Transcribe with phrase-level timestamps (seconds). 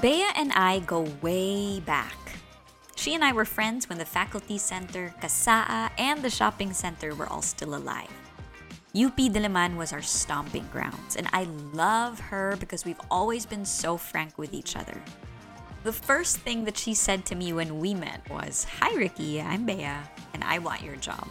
[0.00, 2.16] Bea and I go way back.
[2.94, 7.26] She and I were friends when the faculty center, Kasaa, and the shopping center were
[7.26, 8.12] all still alive.
[8.94, 13.96] UP Diliman was our stomping grounds, and I love her because we've always been so
[13.96, 15.02] frank with each other.
[15.82, 19.66] The first thing that she said to me when we met was, Hi Riki, I'm
[19.66, 19.98] Bea,
[20.32, 21.26] and I want your job.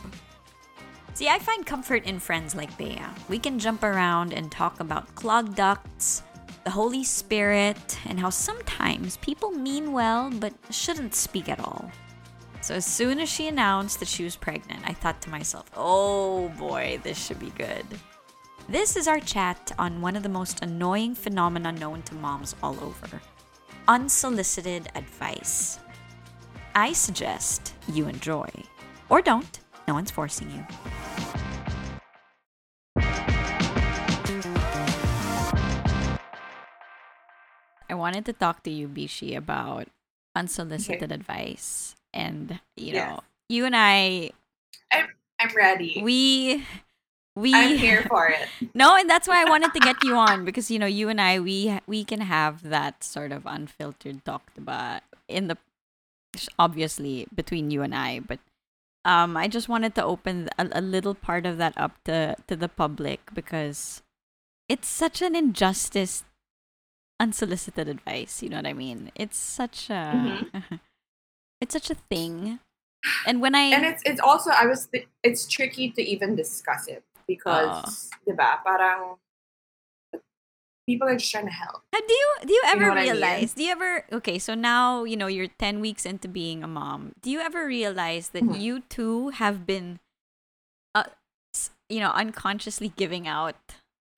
[1.13, 2.99] See, I find comfort in friends like Bea.
[3.29, 6.21] We can jump around and talk about clogged ducts,
[6.67, 11.89] the Holy Spirit, and how sometimes people mean well but shouldn't speak at all.
[12.59, 16.49] So as soon as she announced that she was pregnant, I thought to myself, oh
[16.59, 17.85] boy, this should be good.
[18.67, 22.77] This is our chat on one of the most annoying phenomena known to moms all
[22.83, 23.21] over
[23.87, 25.79] unsolicited advice.
[26.75, 28.49] I suggest you enjoy.
[29.07, 29.57] Or don't,
[29.87, 30.65] no one's forcing you.
[37.89, 39.87] I wanted to talk to you, Bishi, about
[40.35, 41.95] unsolicited advice.
[42.13, 44.31] And, you know, you and I,
[45.39, 46.01] I'm ready.
[46.03, 46.65] we.
[47.35, 48.49] We I'm here for it.
[48.73, 51.21] no, and that's why I wanted to get you on because you know you and
[51.21, 55.55] I we we can have that sort of unfiltered talk about in the
[56.57, 58.39] obviously between you and I, but
[59.05, 62.55] um I just wanted to open a, a little part of that up to to
[62.55, 64.01] the public because
[64.67, 66.23] it's such an injustice
[67.19, 69.11] unsolicited advice, you know what I mean?
[69.15, 70.45] It's such a
[71.61, 72.59] it's such a thing.
[73.25, 76.87] And when I And it's it's also I was th- it's tricky to even discuss
[76.87, 79.17] it because diba, parang
[80.87, 81.81] people are just trying to help.
[81.91, 83.13] Do you do you You know ever I mean?
[83.13, 83.53] realize?
[83.53, 84.39] Do you ever okay?
[84.39, 87.13] So now you know you're ten weeks into being a mom.
[87.21, 88.61] Do you ever realize that Mhm.
[88.61, 89.99] you too have been,
[90.95, 91.09] uh,
[91.89, 93.55] you know, unconsciously giving out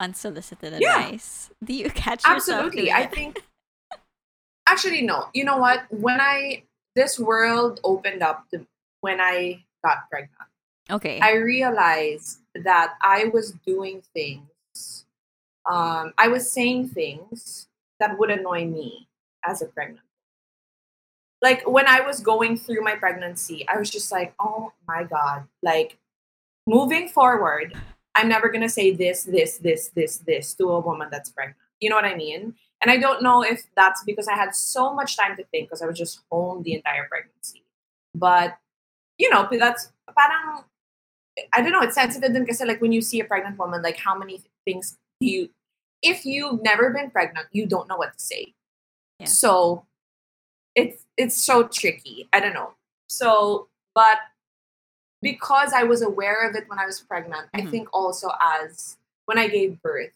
[0.00, 0.98] unsolicited Yeah.
[1.04, 1.50] advice?
[1.62, 2.90] Do you catch Absolutely.
[2.90, 3.44] I think
[4.66, 5.28] actually no.
[5.34, 5.84] You know what?
[5.90, 6.64] When I
[6.96, 8.66] this world opened up to,
[9.00, 10.50] when I got pregnant.
[10.90, 11.20] okay.
[11.20, 15.06] I realized that I was doing things,
[15.70, 17.68] um, I was saying things
[18.00, 19.08] that would annoy me
[19.44, 20.00] as a pregnant.
[21.42, 25.44] Like when I was going through my pregnancy, I was just like, oh my God.
[25.62, 25.96] Like
[26.66, 27.74] moving forward,
[28.14, 31.56] I'm never going to say this, this, this, this, this to a woman that's pregnant.
[31.80, 32.54] You know what I mean?
[32.82, 35.82] And I don't know if that's because I had so much time to think because
[35.82, 37.62] I was just home the entire pregnancy.
[38.14, 38.58] But,
[39.18, 40.64] you know, that's parang
[41.52, 43.96] I don't know, it's sensitive din kasi like when you see a pregnant woman, like
[43.96, 45.48] how many things do you
[46.02, 48.54] if you've never been pregnant, you don't know what to say.
[49.18, 49.26] Yeah.
[49.26, 49.84] So
[50.74, 52.28] it's it's so tricky.
[52.32, 52.72] I don't know.
[53.08, 54.18] So but
[55.22, 57.70] because I was aware of it when I was pregnant, I Mhm.
[57.70, 60.12] think also as when I gave birth,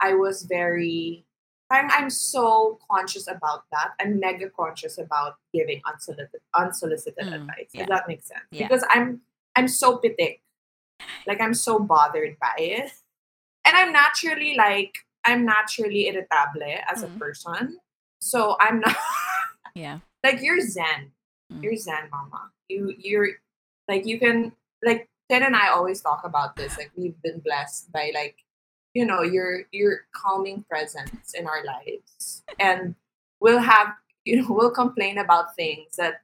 [0.00, 1.24] I was very
[1.68, 3.94] I'm, I'm so conscious about that.
[4.00, 7.70] I'm mega conscious about giving unsolicited unsolicited Mm, advice.
[7.72, 7.82] yeah.
[7.82, 8.44] If that make sense.
[8.52, 8.68] Yeah.
[8.68, 9.22] Because I'm
[9.56, 10.42] I'm so pitik.
[11.26, 12.92] Like I'm so bothered by it.
[13.64, 14.94] And I'm naturally like
[15.24, 17.16] I'm naturally irritable as Mhm.
[17.16, 17.80] a person.
[18.20, 18.96] So I'm not
[19.74, 19.98] yeah.
[20.22, 21.10] like you're zen.
[21.52, 21.62] Mm.
[21.64, 22.52] You're zen, mama.
[22.68, 23.30] You you're
[23.88, 24.52] like you can
[24.84, 26.76] like Ted and I always talk about this.
[26.78, 28.36] Like we've been blessed by like
[28.94, 32.94] you know your your calming presence in our lives, and
[33.40, 33.88] we'll have
[34.24, 36.22] you know we'll complain about things that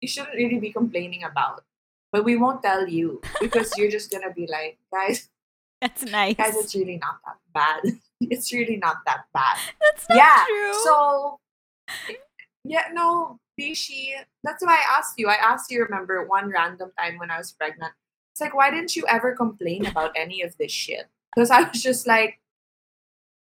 [0.00, 1.64] you shouldn't really be complaining about,
[2.10, 5.28] but we won't tell you because you're just gonna be like, guys,
[5.80, 6.36] That's nice.
[6.36, 7.98] guys, it's really not that bad.
[8.22, 10.44] It's really not that bad That's not yeah.
[10.46, 10.72] true.
[10.84, 11.40] So
[12.64, 14.12] yeah, no, Bishi.
[14.42, 15.28] That's why I asked you.
[15.28, 17.92] I asked you, remember, one random time when I was pregnant.
[18.32, 21.06] It's like, why didn't you ever complain about any of this shit?
[21.34, 22.40] Because I was just like,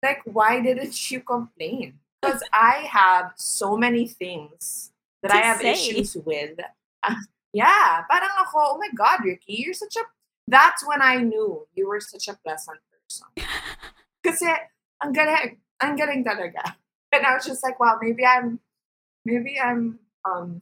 [0.04, 2.00] like, why didn't you complain?
[2.22, 4.92] Because I have so many things
[5.22, 5.72] that I have say.
[5.72, 6.60] issues with.
[7.04, 7.16] Uh,
[7.54, 10.04] yeah, parang ako, oh my God, Riki, you're such a.
[10.48, 13.28] That's when I knew you were such a pleasant person.
[14.26, 14.52] Kasi,
[15.02, 16.76] ang galing, ang galing talaga.
[17.12, 18.60] And I was just like, wow, maybe I'm,
[19.26, 20.62] maybe I'm, um,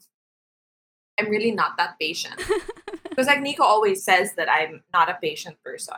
[1.20, 2.42] I'm really not that patient.
[3.20, 5.96] Because like Nico always says that I'm not a patient person.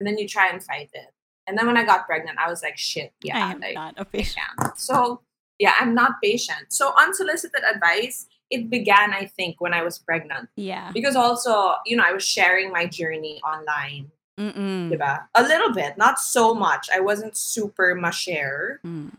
[0.00, 1.14] And then you try and fight it.
[1.46, 3.94] And then when I got pregnant, I was like, shit, yeah, I am like, not
[3.96, 4.42] a patient.
[4.74, 5.20] So
[5.60, 6.66] yeah, I'm not patient.
[6.72, 10.48] So unsolicited advice, it began, I think, when I was pregnant.
[10.56, 10.90] Yeah.
[10.92, 14.10] Because also, you know, I was sharing my journey online.
[14.38, 14.90] Mm-mm.
[14.90, 15.26] Diba?
[15.36, 16.88] A little bit, not so much.
[16.92, 18.80] I wasn't super ma-share.
[18.84, 19.12] Mm.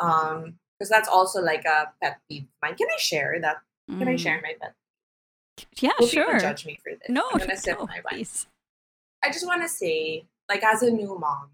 [0.00, 2.76] Um, because that's also like a pet peeve of mine.
[2.76, 3.56] Can I share that?
[3.98, 4.18] Can I Mm.
[4.18, 4.74] share my pet?
[5.80, 6.38] Yeah, Will sure.
[6.38, 7.08] judge me for this?
[7.08, 8.02] No, I'm gonna sip no, my wine.
[8.10, 8.46] please.
[9.22, 11.50] I just want to say, like, as a new mom,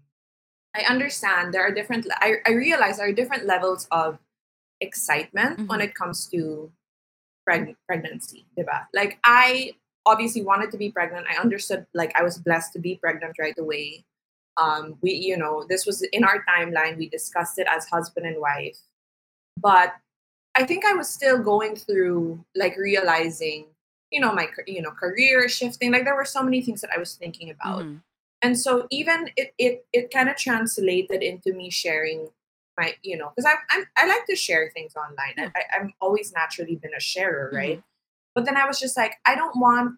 [0.75, 2.07] I understand there are different.
[2.19, 4.19] I I realize there are different levels of
[4.81, 5.83] excitement when Mhm.
[5.85, 6.71] it comes to
[7.47, 8.87] preg- pregnancy, diba?
[8.93, 11.27] Like I obviously wanted to be pregnant.
[11.29, 14.03] I understood like I was blessed to be pregnant right away.
[14.57, 16.97] Um, we, you know, this was in our timeline.
[16.97, 18.77] We discussed it as husband and wife,
[19.63, 19.95] but
[20.55, 23.65] I think I was still going through like realizing,
[24.11, 25.91] you know, my you know career shifting.
[25.91, 28.01] Like there were so many things that I was thinking about, Mhm.
[28.43, 32.29] and so even it it it kind of translated into me sharing
[32.77, 35.33] my you know because I I'm, I like to share things online.
[35.37, 35.49] Yeah.
[35.55, 37.81] I, I, I'm always naturally been a sharer, right?
[38.35, 39.97] But then I was just like, I don't want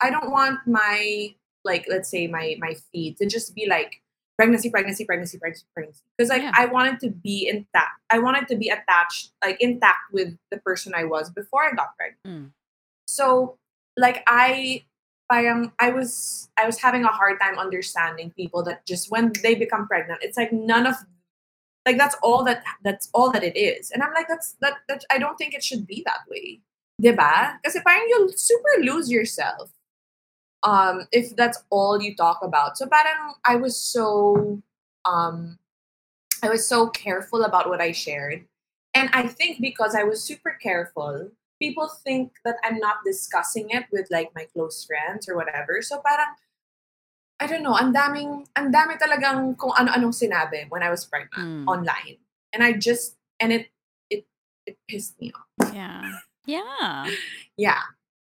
[0.00, 1.34] I don't want my
[1.64, 4.00] like let's say my my feed to just be like
[4.38, 6.02] pregnancy, pregnancy, pregnancy, pregnancy, pregnancy.
[6.16, 6.52] Because like Yeah.
[6.54, 8.00] I wanted to be intact.
[8.10, 11.96] I wanted to be attached, like intact with the person I was before I got
[11.96, 12.26] pregnant.
[12.26, 12.52] Mm.
[13.06, 13.58] So
[13.96, 14.84] like I
[15.30, 19.54] parang I was I was having a hard time understanding people that just when they
[19.54, 20.96] become pregnant, it's like none of
[21.86, 23.90] like that's all that that's all that it is.
[23.90, 26.60] And I'm like, that's that that I don't think it should be that way.
[27.02, 27.58] Diba?
[27.64, 29.70] Kasi parang you'll super lose yourself
[30.62, 32.78] um if that's all you talk about.
[32.78, 34.62] So parang I was so
[35.04, 35.58] um
[36.42, 38.46] I was so careful about what I shared.
[38.94, 41.30] And I think because I was super careful,
[41.60, 45.80] people think that I'm not discussing it with like my close friends or whatever.
[45.80, 46.34] So parang
[47.40, 51.34] I don't know, ang daming ang dami talagang kung ano-anong sinabi when I was pregnant
[51.34, 51.66] Mm.
[51.66, 52.22] online.
[52.52, 53.72] And I just and it
[54.10, 54.26] it
[54.66, 55.74] it pissed me off.
[55.74, 56.22] Yeah.
[56.46, 57.10] Yeah.
[57.56, 57.82] Yeah.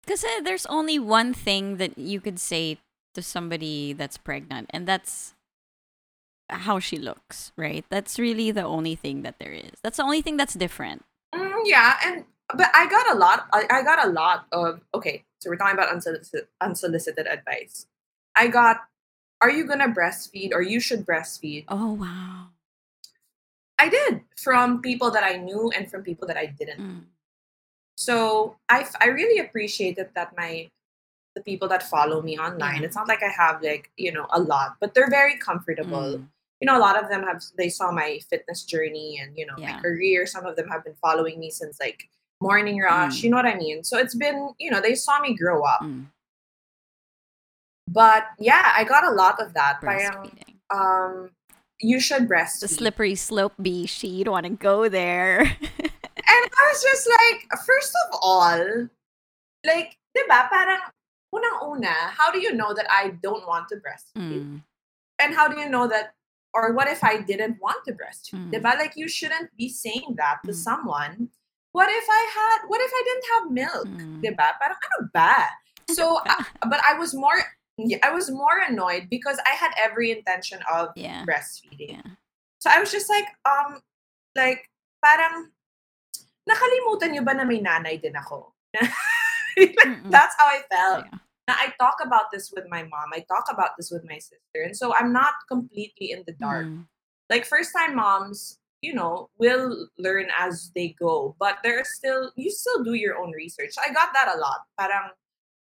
[0.09, 2.79] Because there's only one thing that you could say
[3.13, 5.35] to somebody that's pregnant, and that's
[6.49, 7.85] how she looks, right?
[7.91, 9.73] That's really the only thing that there is.
[9.83, 11.05] That's the only thing that's different.
[11.35, 12.25] Mm, yeah, and
[12.57, 13.49] but I got a lot.
[13.53, 15.27] I, I got a lot of okay.
[15.41, 17.87] So we're talking about unsolicited unsolicited advice.
[18.35, 18.81] I got,
[19.43, 21.67] are you gonna breastfeed or you should breastfeed?
[21.69, 22.47] Oh, wow.
[23.79, 26.81] I did from people that I knew and from people that I didn't.
[26.81, 27.05] Mm.
[27.99, 30.71] So I, I really appreciated that my
[31.35, 32.79] the people that follow me online.
[32.81, 32.87] Yeah.
[32.87, 36.15] It's not like I have like you know a lot, but they're very comfortable.
[36.19, 36.29] Mm.
[36.61, 39.55] you know, a lot of them have they saw my fitness journey and you know
[39.59, 39.75] Yeah.
[39.75, 40.27] my career.
[40.27, 42.09] Some of them have been following me since like
[42.41, 43.19] morning rush.
[43.19, 43.23] Mm.
[43.25, 43.83] You know what I mean?
[43.83, 45.81] So it's been you know they saw me grow up.
[45.83, 46.07] Mm.
[47.89, 49.81] But yeah, I got a lot of that.
[49.81, 50.55] Parang, Breastfeeding.
[50.71, 51.31] um,
[51.81, 52.61] you should breastfeed.
[52.61, 54.07] The slippery slope be she.
[54.07, 55.57] You don't want to go there.
[56.29, 58.89] And I was just like, first of all,
[59.65, 60.81] like, diba, parang
[61.35, 64.45] unang-una, how do you know that I don't want to breastfeed?
[64.45, 64.63] Mm.
[65.19, 66.15] And how do you know that,
[66.55, 68.51] or what if I didn't want to breastfeed?
[68.51, 68.53] Mm.
[68.53, 68.77] Diba?
[68.79, 70.61] Like, you shouldn't be saying that to Mm.
[70.61, 71.15] someone.
[71.73, 73.89] What if I had, what if I didn't have milk?
[73.89, 74.21] Mm.
[74.25, 74.49] Diba?
[74.61, 75.49] Parang ano ba?
[75.91, 76.45] So, ba?
[76.45, 77.37] I- but I was more,
[77.81, 81.25] yeah, I was more annoyed because I had every intention of Yeah.
[81.25, 82.05] breastfeeding.
[82.05, 82.21] Yeah.
[82.61, 83.81] So I was just like, um,
[84.37, 84.69] like,
[85.05, 85.53] parang,
[86.49, 88.57] nakalimutan niyo ba na may nanay din ako?
[89.59, 91.05] Like, That's how I felt.
[91.11, 91.19] Yeah.
[91.49, 93.11] I talk about this with my mom.
[93.13, 94.63] I talk about this with my sister.
[94.63, 96.67] And so I'm not completely in the dark.
[96.67, 96.87] Mm.
[97.31, 101.35] Like, first time moms, you know, will learn as they go.
[101.41, 103.75] But there are still, you still do your own research.
[103.81, 104.69] I got that a lot.
[104.79, 105.11] Parang,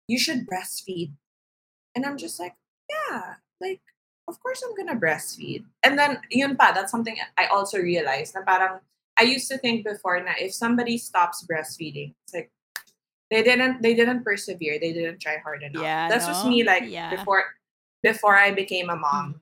[0.07, 1.13] you should breastfeed.
[1.95, 2.56] And I'm just like,
[2.89, 3.81] yeah, like,
[4.27, 5.63] of course I'm gonna breastfeed.
[5.83, 8.79] And then, yun pa, that's something I also realized na parang,
[9.17, 12.51] I used to think before na if somebody stops breastfeeding, it's like,
[13.29, 14.79] they didn't, they didn't persevere.
[14.79, 15.81] They didn't try hard enough.
[15.83, 17.09] Yeah, That's just me, like, Yeah.
[17.09, 17.43] before,
[18.03, 19.41] before I became a mom.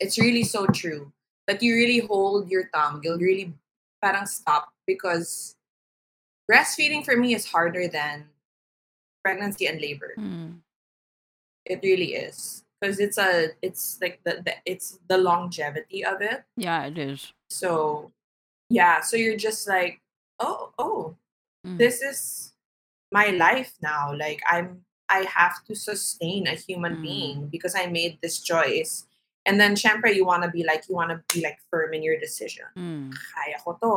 [0.00, 1.12] It's really so true
[1.46, 3.00] that you really hold your tongue.
[3.04, 3.52] You'll really
[4.00, 5.54] parang stop because
[6.50, 8.30] breastfeeding for me is harder than
[9.22, 10.14] pregnancy and labor.
[10.18, 10.60] Mm.
[11.64, 16.42] It really is because it's a it's like the, the it's the longevity of it.
[16.56, 17.32] Yeah, it is.
[17.50, 18.10] So
[18.72, 20.00] yeah, so you're just like,
[20.40, 21.16] oh oh,
[21.62, 21.78] Mm.
[21.78, 22.50] this is
[23.14, 24.10] my life now.
[24.16, 27.02] Like I'm I have to sustain a human Mm.
[27.06, 29.06] being because I made this choice.
[29.46, 32.66] And then syempre you wanna be like you wanna be like firm in your decision.
[32.74, 33.14] Mm.
[33.14, 33.94] Kaya ko to.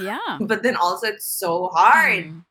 [0.00, 0.38] Yeah.
[0.48, 2.32] But then also it's so hard.
[2.32, 2.44] Mm.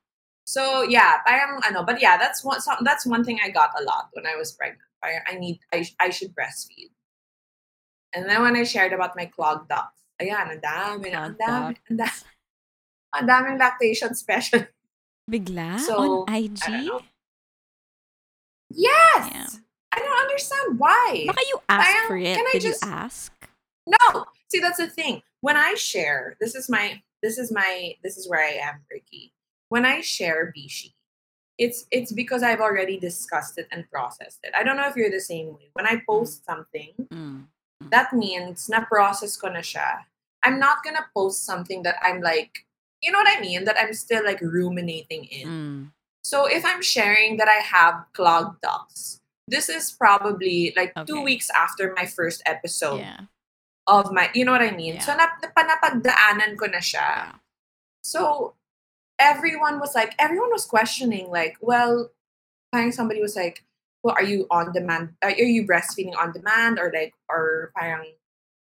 [0.45, 3.49] So yeah, i am i know but yeah, that's one so, that's one thing I
[3.49, 4.85] got a lot when I was pregnant.
[5.01, 6.93] Parang I need I I should breastfeed.
[8.13, 11.73] And then when I shared about my clogged ducts, ayan, ang dami, na- ang dami,
[11.89, 12.23] ang dami,
[13.15, 14.65] ang daming lactation special.
[15.29, 16.61] Bigla So, on IG?
[18.69, 19.23] Yes.
[19.31, 19.47] Yeah.
[19.91, 21.23] I don't understand why.
[21.27, 22.35] Baka you Parang, for it.
[22.35, 23.31] can I Did just- you ask?
[23.87, 24.25] No.
[24.51, 25.21] See, that's the thing.
[25.41, 29.31] When I share, this is my this is my this is where I am, Riki.
[29.69, 30.93] When I share Bishi,
[31.57, 34.53] it's it's because I've already discussed it and processed it.
[34.57, 35.69] I don't know if you're the same way.
[35.73, 37.45] When I post something, Mm.
[37.91, 40.05] That means na process ko na siya.
[40.43, 42.65] I'm not gonna post something that I'm like,
[43.01, 43.65] you know what I mean?
[43.65, 45.47] That I'm still like ruminating in.
[45.47, 45.79] Mm.
[46.23, 51.49] So if I'm sharing that I have clogged ducts, this is probably like two weeks
[51.53, 53.29] after my first episode Yeah.
[53.85, 54.99] of my, you know what I mean?
[55.01, 55.29] So Yeah.
[55.29, 57.29] nap, napagdaanan ko na siya.
[57.29, 57.31] Yeah.
[58.01, 58.53] So
[59.19, 62.09] everyone was like, everyone was questioning, like, well,
[62.91, 63.63] somebody was like,
[64.05, 65.15] well, are you on demand?
[65.23, 66.77] Uh, are you breastfeeding on demand?
[66.77, 68.11] Or like, or parang,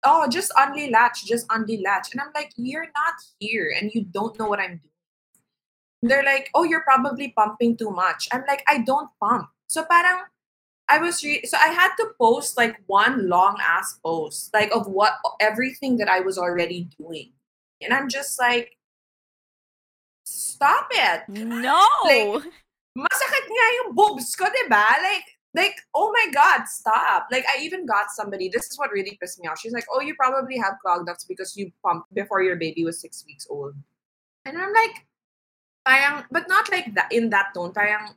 [0.05, 2.10] oh, just only latch, just only latch.
[2.12, 4.89] And I'm like, you're not here and you don't know what I'm doing.
[6.01, 8.27] They're like, oh, you're probably pumping too much.
[8.34, 9.48] I'm like, I don't pump.
[9.67, 10.24] So parang,
[10.89, 14.88] I was re- so I had to post like one long ass post, like of
[14.88, 17.31] what everything that I was already doing.
[17.81, 18.75] And I'm just like,
[20.25, 21.29] stop it.
[21.29, 21.86] No.
[22.03, 22.43] Like,
[23.00, 24.84] Masakit nga yung boobs ko, diba?
[25.00, 25.24] Like,
[25.56, 27.27] like, oh my God, stop.
[27.32, 29.60] Like, I even got somebody, this is what really pissed me off.
[29.60, 33.01] She's like, oh, you probably have clogged ducts because you pumped before your baby was
[33.01, 33.74] six weeks old.
[34.46, 35.08] And I'm like,
[35.86, 38.13] parang, but not like that, in that tone, parang,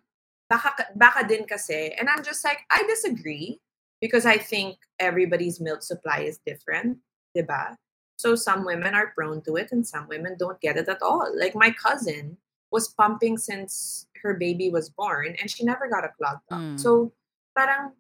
[0.51, 1.95] baka, baka din kasi.
[1.99, 3.61] And I'm just like, I disagree
[4.01, 6.99] because I think everybody's milk supply is different,
[7.37, 7.77] diba?
[8.17, 11.33] So some women are prone to it and some women don't get it at all.
[11.35, 12.37] Like my cousin
[12.71, 16.62] was pumping since her baby was born and she never got a clogged duct.
[16.62, 16.81] Mm.
[16.81, 17.12] So
[17.57, 17.93] parang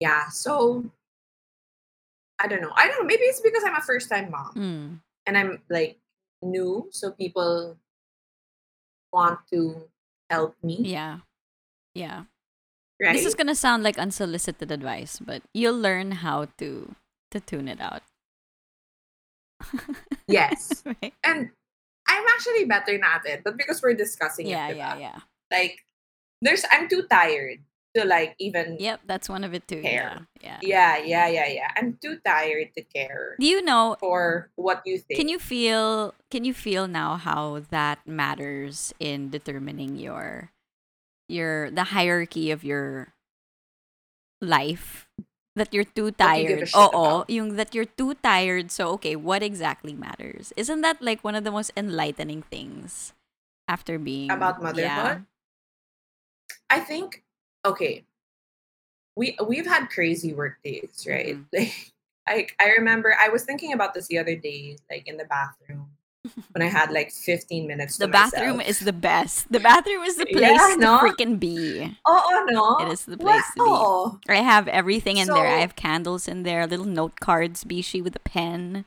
[0.00, 0.84] yeah, so
[2.40, 2.72] I don't know.
[2.74, 3.06] I don't know.
[3.06, 5.00] Maybe it's because I'm a first time mom Mm.
[5.26, 5.98] and I'm like
[6.42, 7.76] new, so people
[9.12, 9.88] want to
[10.30, 10.78] help me.
[10.80, 11.18] Yeah.
[11.94, 12.24] Yeah.
[13.00, 13.12] Right?
[13.12, 16.94] This is gonna sound like unsolicited advice, but you'll learn how to
[17.30, 18.02] to tune it out.
[20.26, 20.82] yes.
[20.84, 21.12] right?
[21.24, 21.50] And
[22.10, 25.00] I'm actually better at it, but because we're discussing Yeah, it, yeah, diba?
[25.00, 25.18] yeah.
[25.50, 25.78] like
[26.42, 27.62] there's I'm too tired
[27.94, 29.82] to like even Yep, that's one of it too.
[29.82, 30.26] Care.
[30.42, 30.58] Yeah.
[30.62, 30.96] Yeah.
[30.98, 31.70] yeah, yeah, yeah, yeah.
[31.76, 35.18] I'm too tired to care Do you know for what you think.
[35.18, 40.50] can you feel can you feel now how that matters in determining your
[41.28, 43.14] your the hierarchy of your
[44.40, 45.06] life
[45.56, 47.30] that you're too What you give a tired oo about.
[47.30, 51.44] yung that you're too tired so okay what exactly matters isn't that like one of
[51.44, 53.12] the most enlightening things
[53.68, 55.26] after being About motherhood?
[56.70, 57.22] I think
[57.64, 58.04] okay.
[59.16, 61.36] We we've had crazy work days, right?
[61.36, 61.46] Mhm.
[62.28, 65.24] Like I I remember I was thinking about this the other day, like in the
[65.24, 65.89] bathroom
[66.52, 67.96] when I had like 15 minutes.
[67.96, 68.70] the bathroom myself.
[68.70, 70.98] is the best the bathroom is the Yeah, place no?
[71.00, 72.86] to freaking be Oh no!
[72.86, 74.32] It is the place to be.
[74.32, 75.46] I have everything in there.
[75.46, 78.84] I have candles in there, little note cards, Bishi with a pen,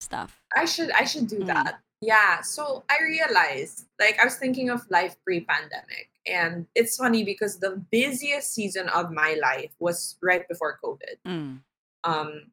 [0.00, 0.40] stuff.
[0.54, 1.46] I should I should do Mm.
[1.46, 1.80] that.
[2.02, 2.40] Yeah.
[2.42, 7.80] So I realized, like, I was thinking of life pre-pandemic, and it's funny because the
[7.92, 11.16] busiest season of my life was right before COVID.
[11.26, 11.60] Mm.
[12.04, 12.50] Um,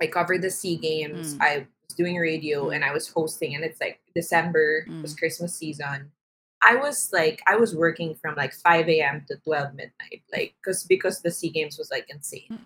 [0.00, 1.34] I covered the Sea Games.
[1.34, 1.40] Mm.
[1.40, 1.66] I
[1.96, 2.76] doing radio Mm.
[2.76, 4.84] and I was hosting, and it's like December.
[4.86, 5.18] It was Mm.
[5.18, 6.12] Christmas season.
[6.60, 9.24] I was like, I was working from like 5 a.m.
[9.28, 12.48] to 12 midnight, like, because because the Sea Games was like insane.
[12.50, 12.64] Mm.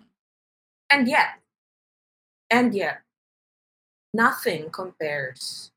[0.89, 1.39] And yet,
[2.49, 3.01] and yet,
[4.13, 5.71] nothing compares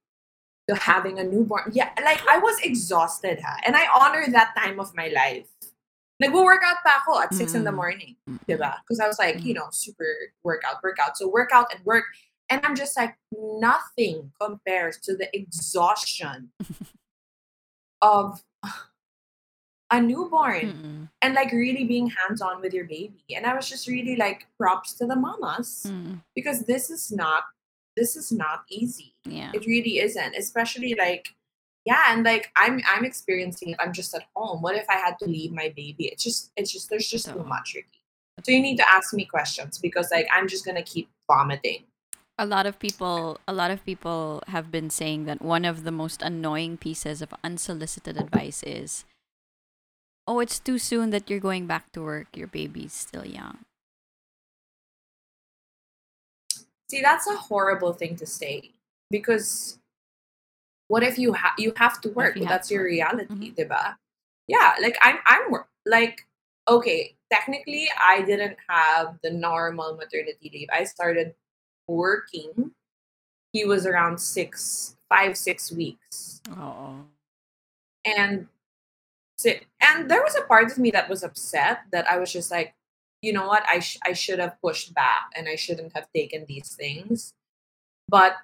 [0.68, 1.70] to having a newborn.
[1.72, 3.60] Yeah, like I was exhausted, ha?
[3.64, 5.48] and I honor that time of my life.
[6.20, 7.76] Nagwo-workout pa ako at 6 in the Mm.
[7.76, 8.40] morning, Mm.
[8.48, 8.80] diba?
[8.82, 9.58] Because I was like, you Mm.
[9.60, 11.16] know, super workout, workout.
[11.16, 12.04] So workout and work.
[12.48, 16.50] And I'm just like, nothing compares to the exhaustion
[18.02, 18.42] of
[19.90, 21.08] a newborn Mm-mm.
[21.22, 23.22] and like really being hands-on with your baby.
[23.34, 26.22] And I was just really like props to the mamas Mm.
[26.34, 27.44] because this is not
[27.96, 29.14] this is not easy.
[29.24, 29.50] Yeah.
[29.54, 31.28] It really isn't, especially like
[31.84, 33.76] yeah, and like I'm I'm experiencing it.
[33.80, 34.60] I'm just at home.
[34.60, 36.06] What if I had to leave my baby?
[36.06, 37.88] It's just it's just there's just too So- much, Riki.
[38.44, 41.84] So you need to ask me questions because like I'm just gonna keep vomiting.
[42.38, 45.90] A lot of people a lot of people have been saying that one of the
[45.92, 49.04] most annoying pieces of unsolicited advice is
[50.28, 52.36] Oh, it's too soon that you're going back to work.
[52.36, 53.64] Your baby's still young.
[56.90, 58.72] See, that's a horrible thing to say
[59.10, 59.78] because
[60.88, 62.36] what if you have you have to work?
[62.36, 62.90] you That's to your work?
[62.90, 63.54] reality, Mhm.
[63.56, 63.96] diba?
[64.46, 66.26] Yeah, like I'm I'm like
[66.68, 70.68] okay, technically I didn't have the normal maternity leave.
[70.72, 71.34] I started
[71.88, 72.72] working.
[73.52, 77.06] He was around six, five, six weeks, Oh.
[78.04, 78.48] and
[79.80, 82.74] and there was a part of me that was upset that I was just like,
[83.22, 86.44] you know what, I sh- I should have pushed back and I shouldn't have taken
[86.48, 87.32] these things,
[88.08, 88.36] but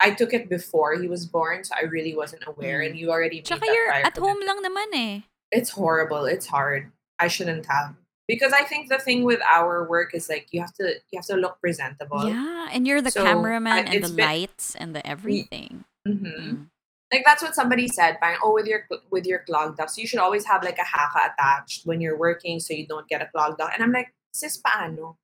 [0.00, 2.80] I took it before he was born, so I really wasn't aware.
[2.80, 2.86] Mm.
[2.86, 5.20] And you already Tsaka you're at home lang naman eh.
[5.50, 6.24] It's horrible.
[6.24, 6.92] It's hard.
[7.18, 7.94] I shouldn't have.
[8.28, 11.26] Because I think the thing with our work is like you have to you have
[11.26, 12.28] to look presentable.
[12.28, 15.84] Yeah, and you're the So, cameraman I- and the been- lights and the everything.
[16.06, 16.22] Mhm.
[16.22, 16.66] Mm.
[17.10, 18.20] Like that's what somebody said.
[18.20, 21.32] Parang, oh, with your with your clog ducts, you should always have like a Haakaa
[21.32, 23.70] attached when you're working, so you don't get a clogged up.
[23.72, 25.16] And I'm like, sis, paano?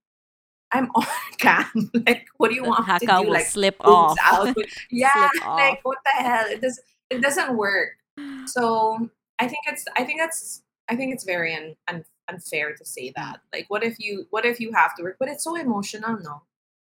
[0.72, 1.04] I'm on
[1.38, 1.90] cam.
[2.06, 3.26] like, what do you The want me to Haakaa do?
[3.26, 4.16] will Like, slip off.
[4.22, 4.56] out.
[4.90, 5.58] yeah, Slip off.
[5.60, 6.46] like what the hell?
[6.48, 6.80] It does.
[7.10, 7.98] It doesn't work.
[8.46, 9.84] So I think it's.
[9.96, 10.62] I think that's.
[10.88, 13.40] I think it's very un, un, unfair to say that.
[13.52, 14.26] Like, what if you?
[14.30, 15.16] What if you have to work?
[15.18, 16.42] But it's so emotional, no?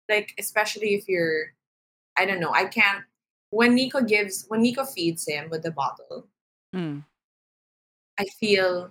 [0.09, 1.53] Like, especially if you're.
[2.17, 2.53] I don't know.
[2.53, 3.05] I can't.
[3.51, 6.27] When Nico gives, when Nico feeds him with the bottle,
[6.75, 7.05] Mm.
[8.19, 8.91] I feel.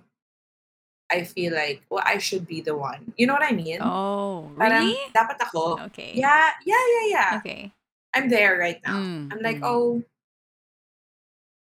[1.10, 3.14] I feel like, well, I should be the one.
[3.16, 3.80] You know what I mean?
[3.80, 5.00] Oh, Parang, really?
[5.16, 5.80] Dapat ako.
[5.88, 6.12] Okay.
[6.12, 7.30] Yeah, yeah, yeah, yeah.
[7.40, 7.72] Okay.
[8.12, 9.00] I'm there right now.
[9.00, 9.64] Mm, I'm like, mm.
[9.64, 10.04] oh,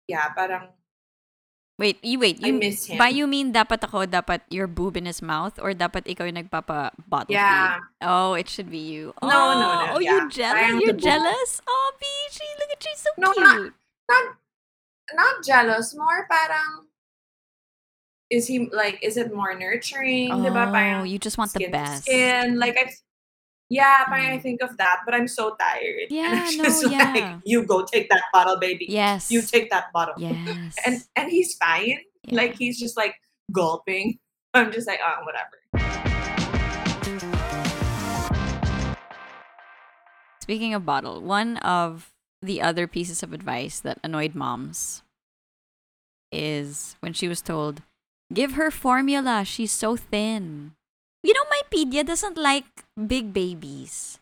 [0.08, 0.72] yeah, parang
[1.80, 2.38] Wait, you wait.
[2.44, 3.02] I You miss him.
[3.02, 6.38] By you mean dapat ako, dapat your boob in his mouth or dapat ikaw yung
[6.38, 7.82] nagpapa bottle Yeah.
[7.82, 8.06] feed?
[8.06, 9.18] Oh, it should be you.
[9.26, 10.22] No, no, oh, no, Oh, yeah.
[10.22, 10.70] you jealous?
[10.70, 11.10] You're the boob.
[11.10, 11.52] jealous?
[11.66, 13.74] Oh, Beachy, look at you, so No, not- cute.
[14.06, 14.26] not
[15.18, 16.88] not jealous, more parang
[18.30, 20.30] is he like is it more nurturing?
[20.30, 20.70] diba?
[20.70, 22.06] Oh, Parang you just want the best.
[22.06, 22.58] Skin.
[22.62, 22.94] Like I
[23.74, 24.42] yeah, I Mm.
[24.42, 26.08] think of that, but I'm so tired.
[26.10, 27.40] and Yeah, I'm no, just yeah.
[27.46, 28.86] you go take that bottle, baby.
[28.90, 29.32] Yes.
[29.32, 30.16] You take that bottle.
[30.18, 30.76] Yes.
[30.86, 31.98] And and he's fine.
[32.28, 32.36] Yeah.
[32.42, 33.16] Like he's just like
[33.52, 34.20] gulping.
[34.54, 35.58] I'm just like, oh whatever.
[40.42, 42.12] Speaking of bottle, one of
[42.42, 45.02] the other pieces of advice that annoyed moms
[46.32, 47.82] is when she was told,
[48.34, 50.74] give her formula, she's so thin.
[51.24, 54.20] You know, my pedia doesn't like big babies.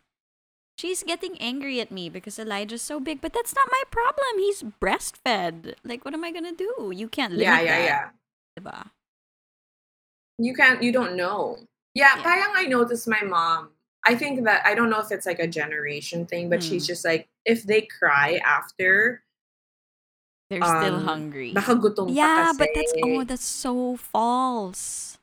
[0.77, 4.37] She's getting angry at me because Elijah's so big, but that's not my problem.
[4.37, 5.75] He's breastfed.
[5.83, 6.91] Like, what am I gonna do?
[6.93, 7.85] You can't limit Yeah, yeah, that.
[7.85, 8.05] yeah.
[8.57, 8.79] diba?
[10.41, 11.57] you can't you don't know
[11.93, 12.23] yeah, Yeah.
[12.23, 13.69] parang i noticed my mom
[14.09, 16.87] i think that i don't know if it's like a generation thing but she's Mm.
[16.97, 19.21] just like if they cry after
[20.49, 21.53] They're still Um, hungry.
[21.53, 25.20] baka gutom Yeah, but that's oh, that's so false.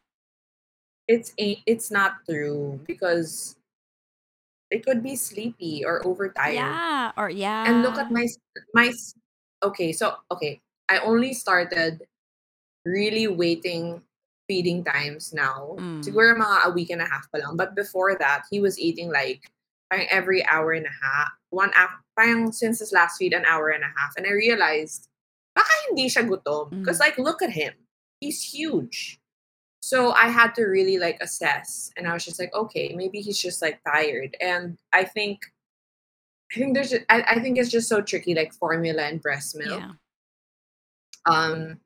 [1.09, 3.57] It's a, it's not true because
[4.71, 7.64] they could be sleepy or overtired Yeah, or yeah.
[7.66, 8.38] and look at my s-
[8.75, 9.14] my s-
[9.64, 12.05] okay so okay i only started
[12.85, 14.03] really waiting
[14.49, 16.05] feeding times now Mm.
[16.05, 19.09] siguro mga a week and a half pa lang but before that he was eating
[19.11, 19.44] like
[19.90, 23.73] parang every hour and a half one af- parang since his last feed an hour
[23.73, 25.09] and a half and i realized
[25.57, 27.05] baka hindi siya gutom because Mm.
[27.09, 27.73] like look at him
[28.21, 29.16] he's huge
[29.88, 33.40] so i had to really like assess and i was just like okay maybe he's
[33.40, 35.38] just like tired and i think
[36.51, 39.83] I think there's I think it's just so tricky like formula and breast milk.
[39.85, 39.92] Yeah.
[41.27, 41.79] Um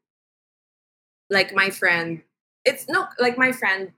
[1.30, 2.22] like my friend
[2.64, 3.90] it's no like my friend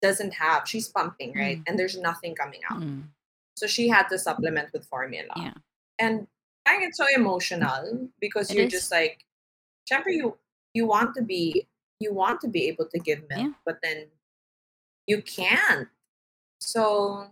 [0.00, 1.58] doesn't have she's pumping, right?
[1.58, 1.64] Mm.
[1.66, 2.80] And there's nothing coming out.
[2.80, 3.02] Mm,
[3.60, 5.34] So she had to supplement with formula.
[5.36, 5.60] Yeah.
[5.98, 6.26] And
[6.64, 8.72] I get so emotional because It you're is.
[8.72, 9.26] just like
[9.84, 10.38] syempre you
[10.72, 11.68] you want to be
[12.00, 13.52] you want to be able to give milk, Yeah.
[13.64, 14.06] but then
[15.06, 15.88] you can't.
[16.60, 17.28] So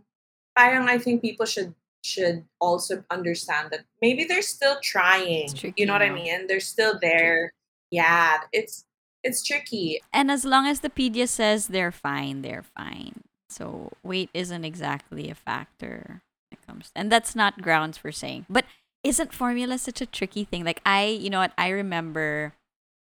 [0.56, 1.74] parang I think people should
[2.04, 5.48] should also understand that maybe they're still trying.
[5.52, 6.46] tricky, you know what I mean?
[6.46, 7.52] They're still there.
[7.90, 8.84] Yeah, it's
[9.24, 10.00] it's tricky.
[10.12, 13.22] And as long as the pedia says they're fine, they're fine.
[13.50, 18.46] So weight isn't exactly a factor when it comes, and that's not grounds for saying.
[18.48, 18.66] But
[19.02, 20.64] isn't formula such a tricky thing?
[20.64, 21.52] Like I, you know what?
[21.58, 22.54] I remember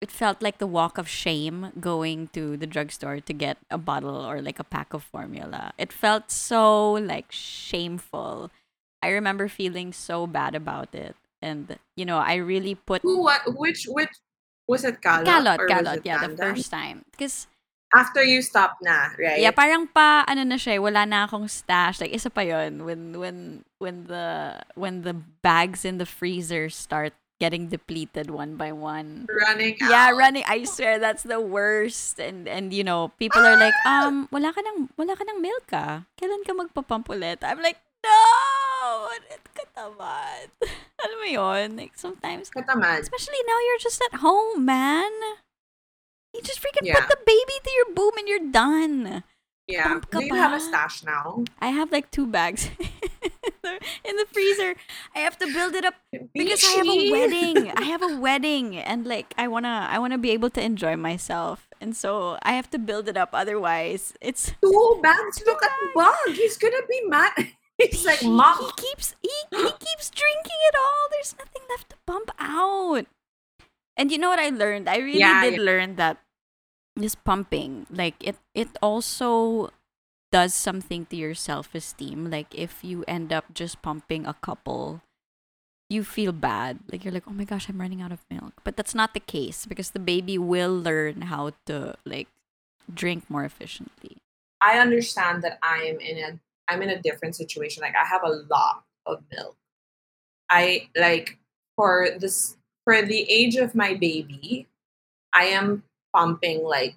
[0.06, 4.22] it felt like the walk of shame going to the drugstore to get a bottle
[4.22, 5.74] or like a pack of formula.
[5.82, 8.54] It felt so like shameful.
[9.02, 11.18] I remember feeling so bad about it.
[11.41, 14.13] And you know, I really put Who what which which
[14.70, 15.26] was it Calot?
[15.26, 17.02] Calot, Calot, yeah, the first time.
[17.10, 17.50] Because
[17.94, 19.39] After you stop na, right?
[19.39, 22.04] Yeah, parang pa ano na siya, eh, wala na akong stash.
[22.04, 27.15] Like isa pa 'yon when when when the when the bags in the freezer start
[27.39, 29.28] getting depleted one by one.
[29.28, 29.89] Running out.
[29.91, 30.43] Yeah, running.
[30.48, 32.19] I swear that's the worst.
[32.19, 35.67] And and you know, people are like, um, wala ka nang wala ka nang milk
[35.76, 36.08] ah.
[36.19, 37.43] Kailan ka magpapump ulit?
[37.43, 38.21] I'm like, no,
[39.12, 40.50] ulit ka tamad.
[41.06, 41.76] Alam mo 'yon?
[41.76, 43.04] Like sometimes Katamad.
[43.04, 45.12] Especially now you're just at home, man.
[46.34, 47.00] You just freaking Yeah.
[47.00, 49.24] put the baby to your boob and you're done.
[49.67, 50.00] Yeah.
[50.12, 51.43] Do you have a stash now?
[51.60, 52.69] I have like two bags
[54.04, 54.75] in the freezer.
[55.15, 55.95] I have to build it up
[56.34, 57.71] because I have a wedding.
[57.75, 61.67] I have a wedding and like I wanna I wanna be able to enjoy myself.
[61.82, 63.30] And so I have to build it up.
[63.34, 65.43] Otherwise it's Two bags.
[65.45, 66.15] Look at Bug.
[66.36, 67.54] He's gonna be mad.
[67.78, 68.56] He's like, he, Mom.
[68.60, 71.04] he keeps he, he keeps drinking it all.
[71.12, 73.06] There's nothing left to pump out.
[73.97, 74.88] And you know what I learned?
[74.89, 75.62] I really Yeah, did yeah.
[75.62, 76.17] learn that
[76.95, 79.69] this pumping like it it also
[80.36, 85.02] does something to your self-esteem like if you end up just pumping a couple
[85.89, 88.76] you feel bad like you're like oh my gosh i'm running out of milk but
[88.76, 92.28] that's not the case because the baby will learn how to like
[92.93, 94.19] drink more efficiently
[94.65, 97.82] I understand that I'm in a I'm in a different situation.
[97.82, 99.56] Like I have a lot of milk.
[100.50, 101.38] I like
[101.76, 104.67] for this for the age of my baby,
[105.34, 105.84] I am
[106.15, 106.95] pumping like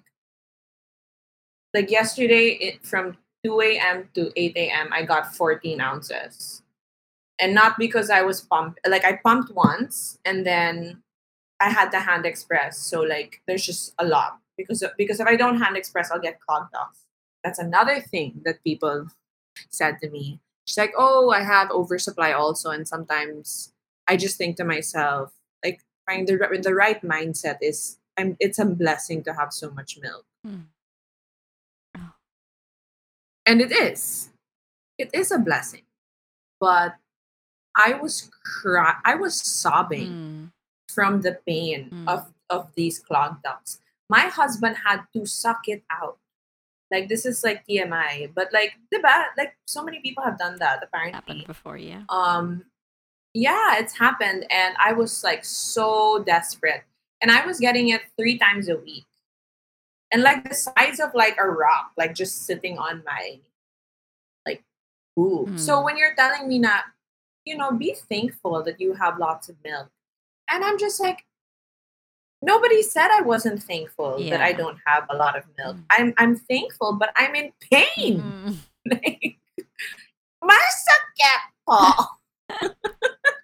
[1.73, 4.09] like yesterday it, from 2 a.m.
[4.15, 4.89] to 8 a.m.
[4.91, 6.61] I got 14 ounces.
[7.39, 11.01] And not because I was pumped like I pumped once and then
[11.59, 12.77] I had the hand express.
[12.77, 14.39] So like there's just a lot.
[14.57, 17.05] Because because if I don't hand express, I'll get clogged off.
[17.43, 19.07] That's another thing that people
[19.69, 20.39] said to me.
[20.65, 23.73] She's like, "Oh, I have oversupply also," and sometimes
[24.07, 28.35] I just think to myself, like, find the the right mindset is, I'm.
[28.39, 30.67] It's a blessing to have so much milk, Hmm.
[33.45, 34.29] And it is.
[34.97, 35.83] It is a blessing,
[36.59, 36.95] but
[37.75, 38.95] I was cry.
[39.05, 40.51] I was sobbing Mm.
[40.93, 42.07] from the pain Mm.
[42.07, 43.79] of of these clogged ducts.
[44.09, 46.17] My husband had to suck it out.
[46.89, 50.57] Like this is like TMI, but like the bad Like so many people have done
[50.57, 51.13] that apparently.
[51.13, 52.65] happened before yeah Um
[53.35, 56.83] yeah, it's happened and I was like so desperate.
[57.21, 59.05] And I was getting it 3 times a week.
[60.11, 63.39] And like the size of like a rock, like just sitting on my
[64.45, 64.63] like
[65.15, 65.59] boob.
[65.59, 65.83] So Mm.
[65.85, 66.85] when you're telling me not,
[67.45, 69.89] you know, be thankful that you have lots of milk.
[70.49, 71.25] And I'm just like
[72.41, 75.77] nobody said I wasn't thankful that I don't have a lot of milk.
[75.77, 75.85] Mm.
[75.91, 78.21] I'm I'm thankful, but I'm in pain.
[78.21, 78.55] Mm.
[78.89, 79.37] Like,
[80.41, 81.83] masakit po.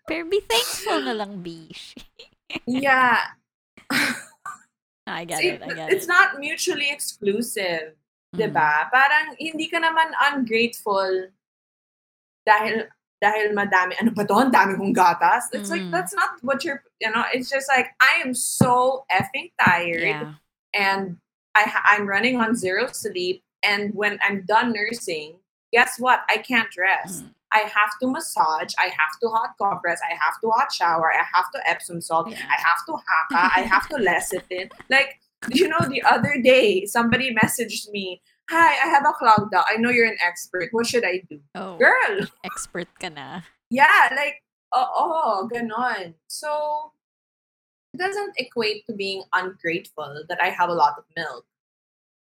[0.10, 1.94] pero be thankful na lang bish
[2.66, 3.36] yeah.
[5.08, 7.94] I get it i get it's it not mutually exclusive,
[8.36, 8.38] Mm.
[8.42, 8.90] 'di ba?
[8.92, 11.32] Parang hindi ka naman ungrateful
[12.44, 12.90] dahil
[13.24, 14.36] dahil madami ano ba 'to?
[14.36, 15.48] Ang dami kong gatas.
[15.56, 15.94] It's like Mm.
[15.94, 20.36] that's not what you're, you know, it's just like I am so effing tired yeah
[20.76, 21.18] and
[21.56, 21.64] I
[21.96, 25.40] I'm running on zero sleep and when I'm done nursing,
[25.72, 26.28] guess what?
[26.28, 27.24] I can't rest.
[27.24, 27.32] Mm.
[27.56, 28.74] I have to massage.
[28.78, 30.00] I have to hot compress.
[30.04, 31.12] I have to hot shower.
[31.14, 32.30] I have to Epsom salt.
[32.30, 32.44] Yeah.
[32.56, 33.50] I have to Haakaa.
[33.58, 34.72] I have to lecithin.
[34.90, 35.20] Like,
[35.52, 39.68] you know, the other day, somebody messaged me, Hi, I have a clogged duct.
[39.72, 40.70] I know you're an expert.
[40.72, 41.40] What should I do?
[41.56, 43.42] oh Girl, expert ka na
[43.72, 46.14] yeah, like, oh, ganon.
[46.28, 46.94] So,
[47.94, 51.46] it doesn't equate to being ungrateful that I have a lot of milk.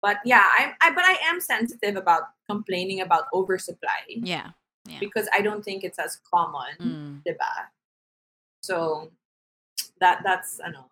[0.02, 4.52] But yeah, I'm, I, but I am sensitive about complaining about oversupply yeah
[4.86, 6.76] yeah because I don't think it's as common.
[6.80, 7.22] Mm.
[7.24, 7.70] diba?
[8.62, 9.12] So
[10.00, 10.90] that that's ano.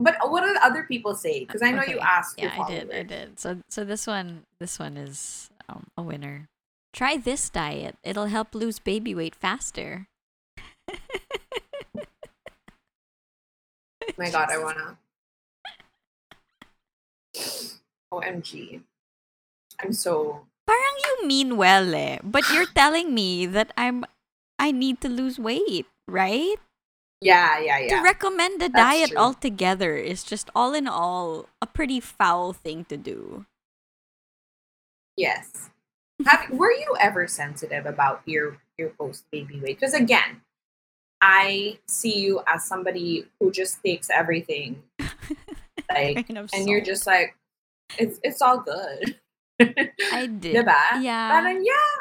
[0.00, 1.40] But what did other people say?
[1.40, 2.40] Because I know you asked.
[2.40, 6.48] yeah i did i did so so this one this one is um, a winner
[6.92, 10.08] try this diet it'll help lose baby weight faster
[14.02, 14.98] Oh my god, I wanna.
[18.12, 18.82] OMG.
[19.78, 24.06] I'm so Parang you mean well eh, but you're telling me that I'm
[24.58, 26.58] I need to lose weight, right?
[27.20, 27.98] yeah, yeah, yeah.
[27.98, 29.18] To recommend the diet true.
[29.18, 33.46] altogether is just all in all a pretty foul thing to do.
[35.16, 35.70] Yes.
[36.24, 39.80] Have were you ever sensitive about your your post baby weight?
[39.80, 40.40] Because again,
[41.20, 44.82] I see you as somebody who just takes everything,
[45.90, 47.36] like, and you're just like,
[47.98, 49.16] it's it's all good.
[49.60, 50.64] I did.
[50.66, 51.02] Diba?
[51.02, 51.28] Yeah.
[51.30, 51.92] Parang, yeah.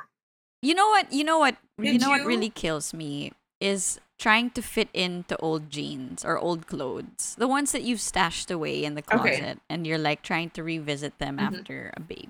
[0.61, 1.11] You know what?
[1.11, 1.57] You know what?
[1.77, 6.37] you Did know what really kills me is trying to fit into old jeans or
[6.37, 9.39] old clothes, the ones that you've stashed away in the Okay.
[9.39, 11.59] closet, and you're like trying to revisit them Mhm.
[11.59, 12.27] after a baby.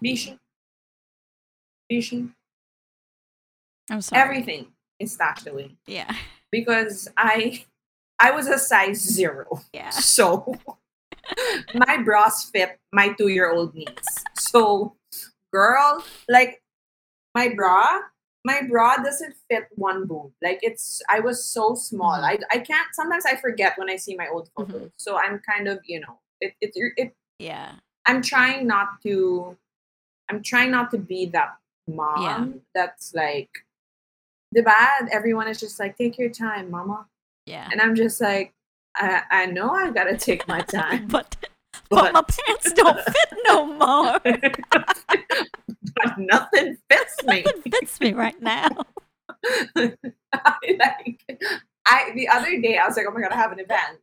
[3.89, 4.21] I'm sorry.
[4.21, 4.67] Everything
[4.99, 6.13] is stashed away Yeah.
[6.51, 7.65] because I
[8.19, 9.61] I was a size zero.
[9.73, 9.89] Yeah.
[9.89, 10.55] So
[11.73, 14.25] my bras fit my two year old knees.
[14.35, 14.95] So
[15.51, 16.61] girl, like
[17.35, 17.99] my bra,
[18.45, 20.31] my bra doesn't fit one boob.
[20.41, 22.17] Like it's I was so small.
[22.21, 22.23] Mhm.
[22.23, 24.71] I I can't sometimes I forget when I see my old Mm-hmm.
[24.71, 24.91] photos.
[24.97, 27.75] So I'm kind of, you know, it it it Yeah.
[28.07, 29.57] I'm trying not to
[30.29, 31.57] I'm trying not to be that
[31.87, 33.49] mom that's like
[34.51, 37.07] the bad everyone is just like take your time mama
[37.47, 37.67] Yeah.
[37.71, 38.53] and i'm just like
[38.95, 41.35] i, I know i gotta take my time but
[41.89, 44.21] but but, my pants don't fit no more.
[45.09, 48.69] but nothing fits me It fits me right now.
[49.73, 49.91] I,
[50.79, 51.39] like
[51.85, 53.99] i the other day i was like oh my god i have an event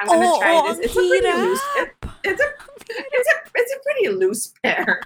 [0.00, 1.90] i'm gonna oh, try oh, this it's a pretty loose it,
[2.24, 2.46] it's a
[2.90, 5.00] it's a it's a pretty loose pair.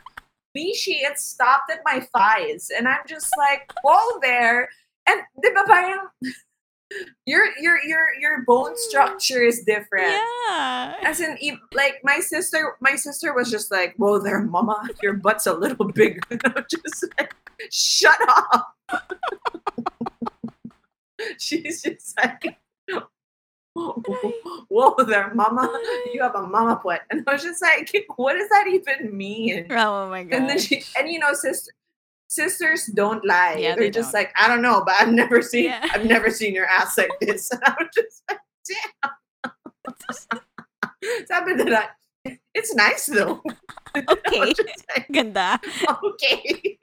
[0.57, 4.68] Mishi, it stopped at my thighs, and I'm just like, whoa there.
[5.09, 6.09] And ba parang
[7.27, 8.79] your your your your bone mm.
[8.79, 10.09] structure is different.
[10.09, 10.94] Yeah.
[11.03, 11.37] As in,
[11.72, 15.87] like my sister, my sister was just like, "Whoa, there, mama, your butt's a little
[15.87, 17.35] bigger." And just like,
[17.70, 18.77] "Shut up."
[21.38, 22.59] She's just like,
[23.75, 25.68] "Whoa, there, mama,
[26.12, 29.66] you have a mama butt," and I was just like, "What does that even mean?"
[29.72, 30.37] Oh my god.
[30.37, 31.72] And then she, and you know, sister.
[32.29, 33.57] Sisters don't lie.
[33.59, 34.23] Yeah, They're they just don't.
[34.23, 35.87] like, I don't know, but I've never seen Yeah.
[35.93, 37.51] I've never seen your ass like this.
[37.51, 39.12] And I'm just like, damn.
[41.27, 41.85] Sabi nila,
[42.55, 43.41] it's nice though.
[43.97, 44.53] Okay.
[44.95, 45.61] Like, Ganda.
[46.05, 46.77] okay.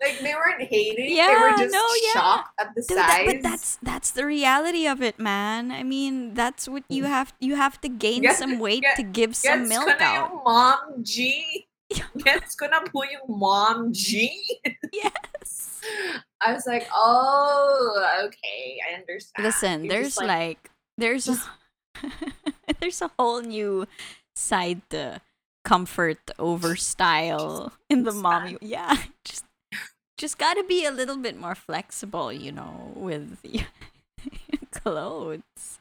[0.00, 1.04] like they weren't hating.
[1.06, 2.12] they Yeah, were just no, yeah.
[2.12, 3.26] shocked at the Dude, that- size.
[3.26, 5.70] but that's that's the reality of it, man.
[5.72, 7.08] I mean, that's what you mm.
[7.08, 7.34] have.
[7.40, 10.30] You have to gain Get- some weight get- to give some milk out.
[10.44, 11.66] mom G.
[12.18, 14.30] Gets gonna po yung mom G.
[14.92, 15.80] Yes.
[16.40, 19.44] I was like, oh, okay, I understand.
[19.44, 21.38] Listen, You're there's just like, there's a,
[22.80, 23.86] there's a whole new
[24.36, 25.20] side to
[25.64, 28.56] comfort over style in the mommy.
[28.60, 29.44] Yeah, just
[30.16, 33.66] just gotta be a little bit more flexible, you know, with your
[34.72, 35.78] clothes.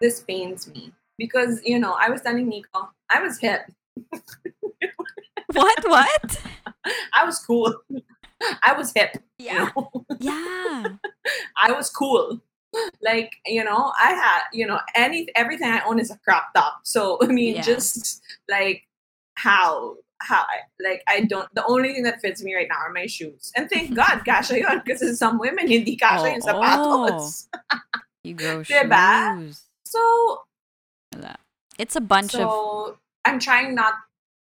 [0.00, 3.62] This pains me because you know I was telling Nico I was hip,
[5.52, 5.78] What?
[5.88, 6.40] What?
[7.14, 7.74] I was cool,
[8.62, 9.16] I was hip.
[9.38, 9.90] You Yeah, know?
[10.20, 10.84] yeah.
[11.56, 12.40] I was cool.
[13.02, 16.80] Like you know, I had you know any everything I own is a crop top.
[16.84, 17.62] So I mean, Yeah.
[17.62, 18.86] just like
[19.36, 20.44] how how
[20.84, 21.48] like I don't.
[21.54, 24.58] The only thing that fits me right now are my shoes, and thank God, kasha
[24.60, 24.82] yun.
[24.84, 26.48] Because some women hindi kasha yung Oo.
[26.48, 27.48] Oh, sapatos.
[27.72, 27.78] Oh.
[28.24, 29.54] You grow Diba?
[29.88, 30.44] So
[31.78, 33.94] It's a bunch of I'm trying not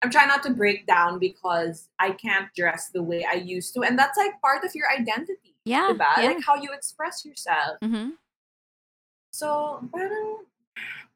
[0.02, 3.84] I'm trying not to break down because I can't dress the way I used to.
[3.84, 5.60] And that's like part of your identity.
[5.66, 6.08] yeah, diba?
[6.18, 6.32] yeah.
[6.32, 7.78] Like how you express yourself.
[7.84, 8.16] hmm
[9.36, 10.48] So parang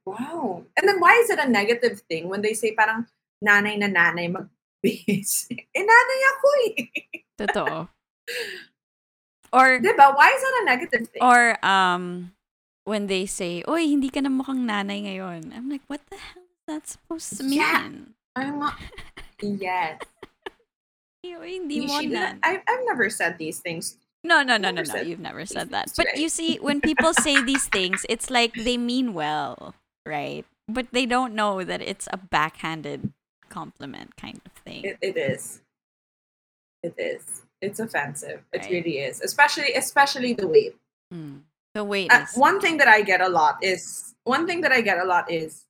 [0.06, 0.67] wow.
[0.76, 3.08] And then why is it a negative thing when they say parang
[3.39, 5.47] nanay na nanay mag-base?
[5.78, 6.86] eh nanay ako eh.
[7.39, 7.88] Totoo.
[9.54, 10.17] Or diba?
[10.17, 11.21] Why is that a negative thing?
[11.21, 12.34] or um
[12.85, 16.43] when they say, "Oy, hindi ka na mukhang nanay ngayon." I'm like, "What the hell
[16.43, 17.89] is that supposed to mean?" Yeah.
[18.35, 18.75] I'm not,
[19.41, 20.01] yes.
[21.23, 22.39] Oy, hindi You mo nan.
[22.43, 23.97] I, I've never said these things.
[24.23, 24.95] No, no, no, no, no.
[25.01, 25.91] You've never said that.
[25.95, 26.17] But right?
[26.17, 30.45] you see, when people say these things, it's like they mean well, right?
[30.67, 33.11] But they don't know that it's a backhanded
[33.49, 34.83] compliment kind of thing.
[34.85, 35.61] It, it is.
[36.81, 37.43] It is.
[37.61, 38.43] It's offensive.
[38.51, 38.71] It Right.
[38.71, 39.21] really is.
[39.21, 40.75] Especially especially the weight.
[41.13, 41.41] Mm.
[41.73, 44.81] The weight Uh, one thing that I get a lot is one thing that I
[44.81, 45.65] get a lot is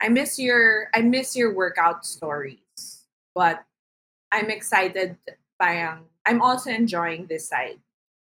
[0.00, 3.06] I miss your I miss your workout stories.
[3.34, 3.64] But
[4.30, 5.16] I'm excited
[5.58, 7.80] parang I'm also enjoying this side.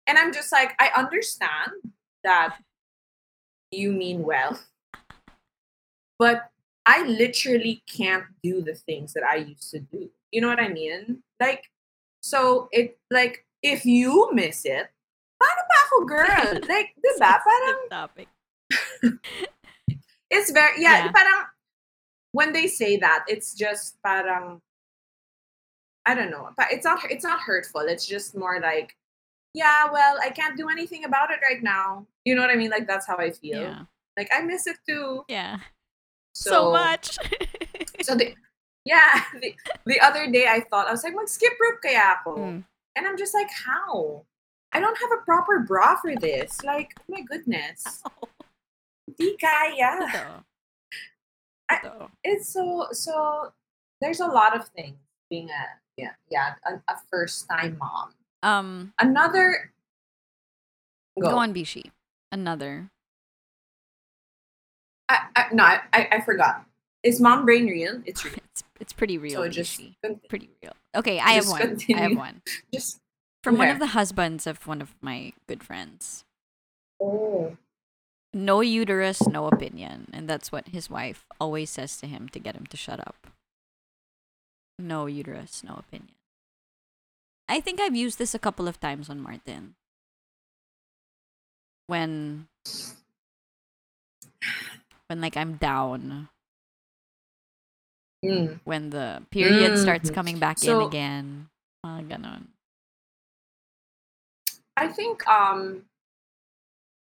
[0.06, 1.72] And I'm just like I understand
[2.22, 2.56] that
[3.70, 4.60] you mean well.
[6.18, 6.50] But
[6.86, 10.10] I literally can't do the things that I used to do.
[10.30, 11.22] You know what I mean?
[11.40, 11.70] Like
[12.20, 14.90] so it like if you miss it,
[15.40, 16.48] paano ba ako girl?
[16.70, 17.38] Like, di ba?
[17.42, 18.28] Parang topic.
[20.30, 21.12] it's very yeah, Yeah.
[21.12, 21.40] parang
[22.32, 24.60] when they say that, it's just parang
[26.06, 26.50] I don't know.
[26.56, 27.82] But it's not it's not hurtful.
[27.88, 28.96] It's just more like
[29.54, 32.06] yeah, well, I can't do anything about it right now.
[32.26, 32.70] You know what I mean?
[32.70, 33.62] Like that's how I feel.
[33.62, 33.86] Yeah.
[34.16, 35.24] Like I miss it too.
[35.28, 35.58] Yeah.
[36.34, 37.18] So, So, much.
[38.02, 38.34] So the
[38.84, 39.54] yeah, the,
[39.86, 42.36] the other day I thought I was like, mag skip rope kaya ako.
[42.36, 42.64] Mm.
[42.96, 44.26] And I'm just like, how?
[44.74, 46.62] I don't have a proper bra for this.
[46.64, 48.02] Like, oh my goodness.
[49.18, 50.42] Di kaya.
[51.70, 52.08] I-.
[52.24, 53.52] It's so so
[54.00, 54.96] there's a lot of things
[55.30, 55.64] being a
[55.96, 58.14] yeah, yeah, a, a first time mom.
[58.42, 59.72] Um, Another
[61.20, 61.38] go.
[61.38, 61.90] on, Bishi.
[62.32, 62.90] Another.
[65.08, 66.64] I, I, no, I, I forgot.
[67.04, 68.02] Is mom brain real?
[68.06, 68.34] It's real.
[68.50, 69.42] It's it's pretty real.
[69.42, 70.72] So just con- pretty real.
[70.96, 71.78] Okay, I have one.
[71.94, 72.42] I have one
[72.74, 73.00] just
[73.44, 76.24] from one of the husbands of one of my good friends.
[77.00, 77.56] oh
[78.32, 82.56] No uterus, no opinion, and that's what his wife always says to him to get
[82.56, 83.28] him to shut up.
[84.78, 86.16] No uterus, no opinion.
[87.46, 89.76] I think I've used this a couple of times on Martin.
[91.86, 92.48] When
[95.06, 96.28] when like I'm down,
[98.24, 98.58] mm.
[98.64, 100.14] when the period starts Mhm.
[100.14, 100.80] coming back in again.
[100.80, 101.26] So- again.
[101.84, 102.42] Mga ganon.
[104.76, 105.82] I think um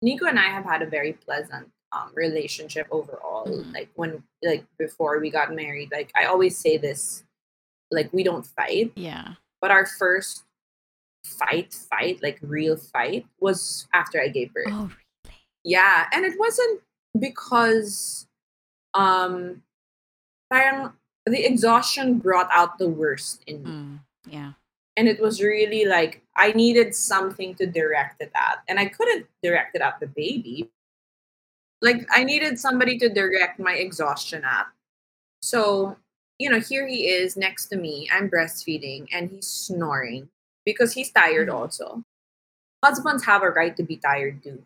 [0.02, 3.46] Nico and I have had a very pleasant um, relationship overall.
[3.46, 3.72] Mhm.
[3.74, 7.24] Like when like before we got married, like I always say this,
[7.90, 9.34] like we don't fight, Yeah.
[9.60, 10.44] but our first
[11.24, 14.66] fight, fight, like real fight, was after I gave birth.
[14.70, 14.84] Oh,
[15.24, 15.34] really?
[15.64, 16.80] Yeah, and it wasn't
[17.18, 18.26] because
[18.94, 19.62] um
[20.50, 20.92] parang
[21.26, 23.70] the exhaustion brought out the worst in me.
[23.70, 24.52] mm, yeah.
[24.98, 28.64] And it was really like I needed something to direct it at.
[28.68, 30.68] And I couldn't direct it at the baby.
[31.80, 34.66] Like I needed somebody to direct my exhaustion at.
[35.42, 35.96] So,
[36.38, 38.08] you know, here he is next to me.
[38.12, 40.30] I'm breastfeeding and he's snoring
[40.66, 41.54] because he's tired Mhm.
[41.54, 42.04] also.
[42.84, 44.64] Husbands have a right to be tired too.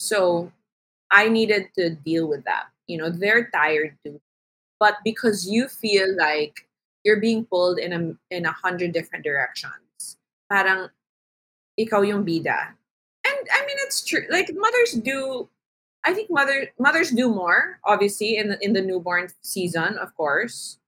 [0.00, 0.52] So
[1.10, 2.68] I needed to deal with that.
[2.88, 4.20] You know, they're tired too.
[4.80, 6.66] But because you feel like
[7.04, 10.16] you're being pulled in a in a hundred different directions,
[10.50, 10.88] parang
[11.78, 12.74] ikaw yung bida.
[13.26, 14.26] And I mean it's true.
[14.30, 15.48] Like mothers do
[16.04, 20.78] I think mother mothers do more, obviously, in the in the newborn season, of course.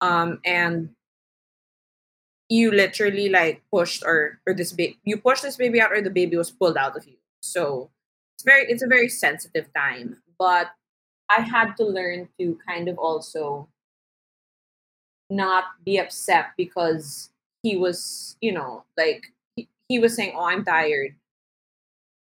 [0.00, 0.90] Um and
[2.48, 6.10] you literally like pushed or or this baby you pushed this baby out or the
[6.10, 7.16] baby was pulled out of you.
[7.40, 7.90] So
[8.36, 10.22] it's very it's a very sensitive time.
[10.38, 10.70] But
[11.28, 13.68] I had to learn to kind of also
[15.30, 17.30] not be upset because
[17.62, 19.24] he was, you know, like
[19.56, 21.16] he, he was saying, "Oh, I'm tired,"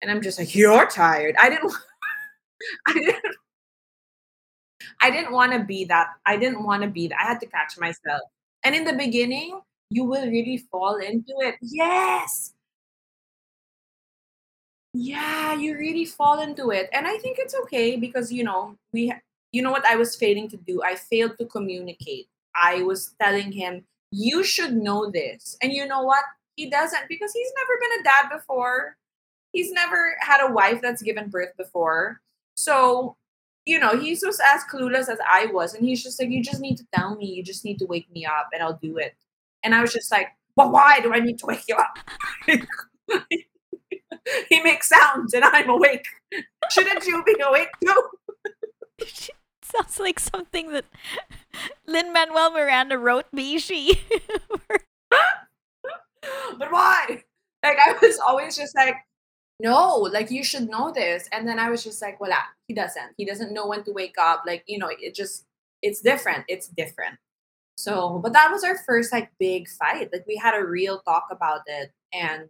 [0.01, 1.73] and I'm just like, "You're tired." I didn't,
[2.89, 3.37] I didn't,
[5.01, 6.09] I didn't want to be that.
[6.27, 7.19] I didn't want to be that.
[7.21, 8.23] I had to catch myself.
[8.65, 9.61] And in the beginning,
[9.91, 11.57] you will really fall into it.
[11.61, 12.55] Yes.
[14.95, 16.89] Yeah, you really fall into it.
[16.93, 19.13] And I think it's okay because, you know, we,
[19.51, 20.83] you know what I was failing to do?
[20.83, 22.29] I failed to communicate.
[22.55, 25.57] I was telling him, you should know this.
[25.63, 26.25] And you know what?
[26.57, 28.97] He doesn't because he's never been a dad before.
[29.53, 32.21] He's never had a wife that's given birth before.
[32.55, 33.17] So,
[33.65, 35.75] you know, he's just as clueless as I was.
[35.75, 37.27] And he's just like, you just need to tell me.
[37.27, 39.15] You just need to wake me up and I'll do it.
[39.63, 41.99] And I was just like, but why do I need to wake you up?
[44.49, 46.07] he makes sounds and I'm awake.
[46.71, 48.09] Shouldn't you be awake too?
[49.73, 50.85] Sounds like something that
[51.87, 53.99] Lin Manuel Miranda wrote Bishi.
[55.11, 57.23] but why?
[57.63, 58.97] Like I was always just like,
[59.61, 61.29] no, like you should know this.
[61.33, 62.37] And then I was just like, voila,
[62.69, 63.13] he doesn't.
[63.17, 64.43] He doesn't know when to wake up.
[64.47, 65.47] Like, you know, it just
[65.81, 66.45] it's different.
[66.49, 67.19] It's different.
[67.77, 70.11] So, but that was our first like big fight.
[70.13, 71.93] Like we had a real talk about it.
[72.13, 72.49] And,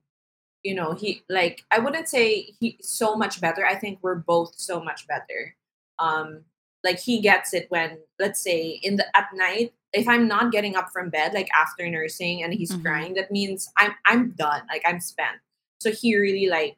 [0.63, 3.65] you know, he like I wouldn't say he so much better.
[3.65, 5.55] I think we're both so much better.
[5.99, 6.45] Um,
[6.85, 10.75] like he gets it when let's say in the at night if i'm not getting
[10.77, 12.83] up from bed like after nursing and he's Mhm.
[12.83, 15.39] crying that means i'm i'm done like i'm spent.
[15.81, 16.77] So he really like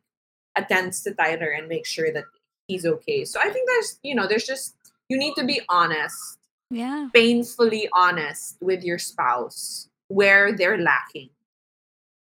[0.57, 2.25] attends to tyler and makes sure that
[2.69, 3.25] he's okay.
[3.25, 4.77] So i think there's you know there's just
[5.09, 6.39] you need to be honest
[6.71, 7.09] yeah.
[7.13, 11.31] painfully honest with your spouse where they're lacking.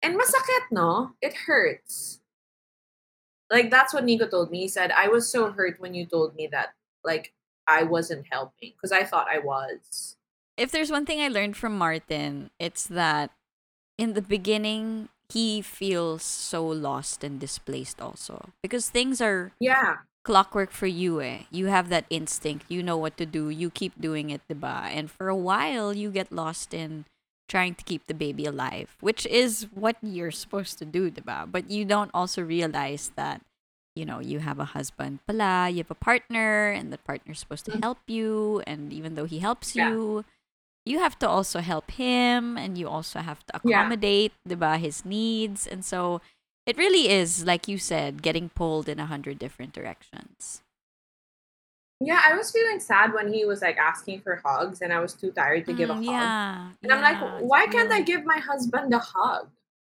[0.02, 1.12] And masakit no?
[1.20, 2.20] It hurts.
[3.50, 4.60] Like that's what nico told me.
[4.62, 7.32] He said i was so hurt when you told me that like
[7.68, 10.16] i wasn't helping because i thought i was
[10.56, 13.28] If there's one thing I learned from Martin, it's that
[14.00, 20.72] in the beginning he feels so lost and displaced also because things are yeah clockwork
[20.72, 21.44] for you eh.
[21.50, 22.66] You have that instinct.
[22.68, 23.48] You know what to do.
[23.48, 24.88] You keep doing it, diba?
[24.90, 27.04] And for a while you get lost in
[27.48, 31.46] trying to keep the baby alive, which is what you're supposed to do, diba?
[31.50, 33.42] But you don't also realize that
[33.96, 37.64] you know, you have a husband pala, you have a partner, and the partner's supposed
[37.66, 37.82] to Mm.
[37.82, 39.88] help you, and even though he helps Yeah.
[39.90, 40.24] you,
[40.84, 43.80] you have to also help him, and you also have to Yeah.
[43.82, 46.20] accommodate, diba, his needs, and so
[46.66, 50.62] it really is, like you said, getting pulled in a hundred different directions.
[52.00, 55.14] yeah i was feeling sad when he was like asking for hugs and i was
[55.14, 56.68] too tired to give a Mm, hug Yeah.
[56.82, 59.48] and i'm like why can't i give my husband a hug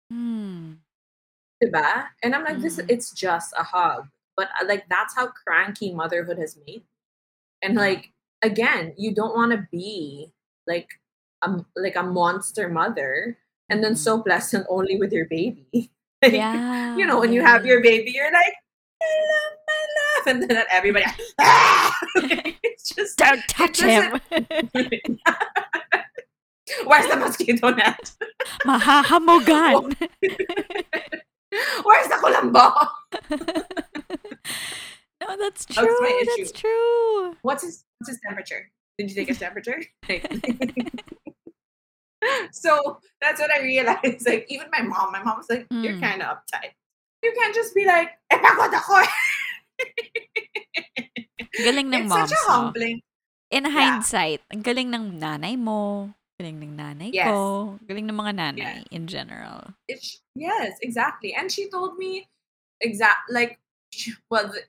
[0.10, 0.80] Hmm.
[1.64, 2.06] Diba?
[2.24, 2.90] and i'm like this Mhm.
[2.90, 6.84] it's just a hug but uh, like that's how cranky motherhood has made
[7.62, 8.12] and like
[8.44, 10.32] again you don't want to be
[10.68, 10.90] like
[11.44, 13.38] a like a monster mother
[13.70, 15.66] and then so pleasant only with your baby
[16.22, 16.96] Like, Yeah.
[16.98, 18.54] you know when you have your baby you're like
[19.02, 21.06] i love my love and then everybody
[21.40, 21.94] ah!
[22.64, 24.20] it's just Don't touch him.
[26.86, 28.12] where's the mosquito net
[28.66, 29.94] Mahahamogan.
[31.84, 32.70] Where's the kulambo
[35.20, 35.98] no, that's That's true.
[36.02, 36.54] my That's issue.
[36.54, 37.36] true.
[37.42, 39.82] what's his what's his temperature did you take his temperature
[42.52, 44.26] so that's what I realized.
[44.26, 46.02] Like even my mom, my mom was like, "You're Mm.
[46.02, 46.74] kind of uptight.
[47.22, 49.06] You can't just be like, eh, pagod ako."
[51.62, 53.02] Galing ng it's moms, such a humbling.
[53.50, 53.74] In Yeah.
[53.74, 57.26] hindsight, ang galing ng nanay mo, galing ng nanay Yes.
[57.34, 59.74] ko, galing ng mga nanay in general.
[59.90, 61.34] It's yes, exactly.
[61.34, 62.30] And she told me
[62.82, 63.58] exact like
[64.30, 64.62] well the,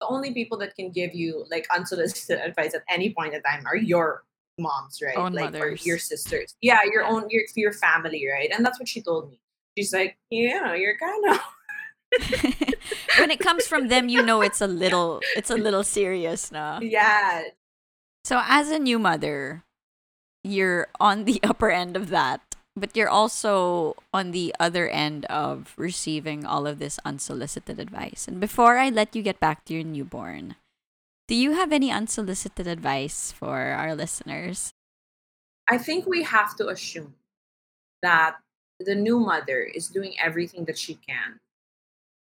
[0.00, 3.66] the only people that can give you like unsolicited advice at any point in time
[3.68, 4.24] are your
[4.56, 5.16] moms, right?
[5.16, 5.84] Own like or mothers.
[5.84, 6.56] your sisters.
[6.64, 7.12] Yeah, your Yeah.
[7.12, 8.48] own your your family, right?
[8.48, 9.36] And that's what she told me.
[9.76, 11.40] She's like, yeah, you're kind of
[13.20, 16.80] when it comes from them, you know it's a little it's a little serious na.
[16.82, 17.52] yeah.
[18.24, 19.64] So as a new mother,
[20.44, 25.72] you're on the upper end of that, but you're also on the other end of
[25.76, 28.28] receiving all of this unsolicited advice.
[28.28, 30.56] And before I let you get back to your newborn,
[31.26, 34.74] do you have any unsolicited advice for our listeners?
[35.68, 37.14] I think we have to assume
[38.02, 38.36] that
[38.78, 41.40] the new mother is doing everything that she can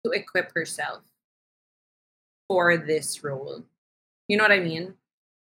[0.05, 1.01] to equip herself
[2.47, 3.63] for this role.
[4.27, 4.93] You know what I mean?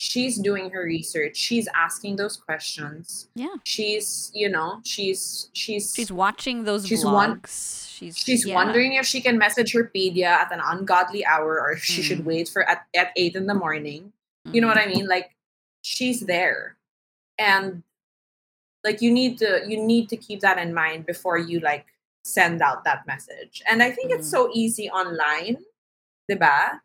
[0.05, 1.34] She's doing her research.
[1.34, 3.28] She's asking those questions.
[3.34, 3.57] Yeah.
[3.64, 8.55] She's, you know, she's she's She's watching those She's one- she's she's yeah.
[8.55, 12.05] wondering if she can message her pedia at an ungodly hour or if she Mm.
[12.05, 14.12] should wait for at, at eight in the morning.
[14.52, 15.07] You know what I mean?
[15.09, 15.32] Like
[15.80, 16.76] she's there.
[17.38, 17.82] And
[18.84, 21.86] like you need to you need to keep that in mind before you like
[22.24, 23.62] send out that message.
[23.66, 24.36] And I think it's Mm.
[24.36, 25.57] so easy online,
[26.30, 26.80] diba?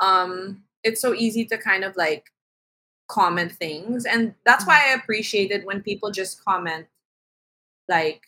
[0.00, 2.26] Um it's so easy to kind of like
[3.08, 6.86] comment things and that's why I appreciate it when people just comment
[7.88, 8.22] like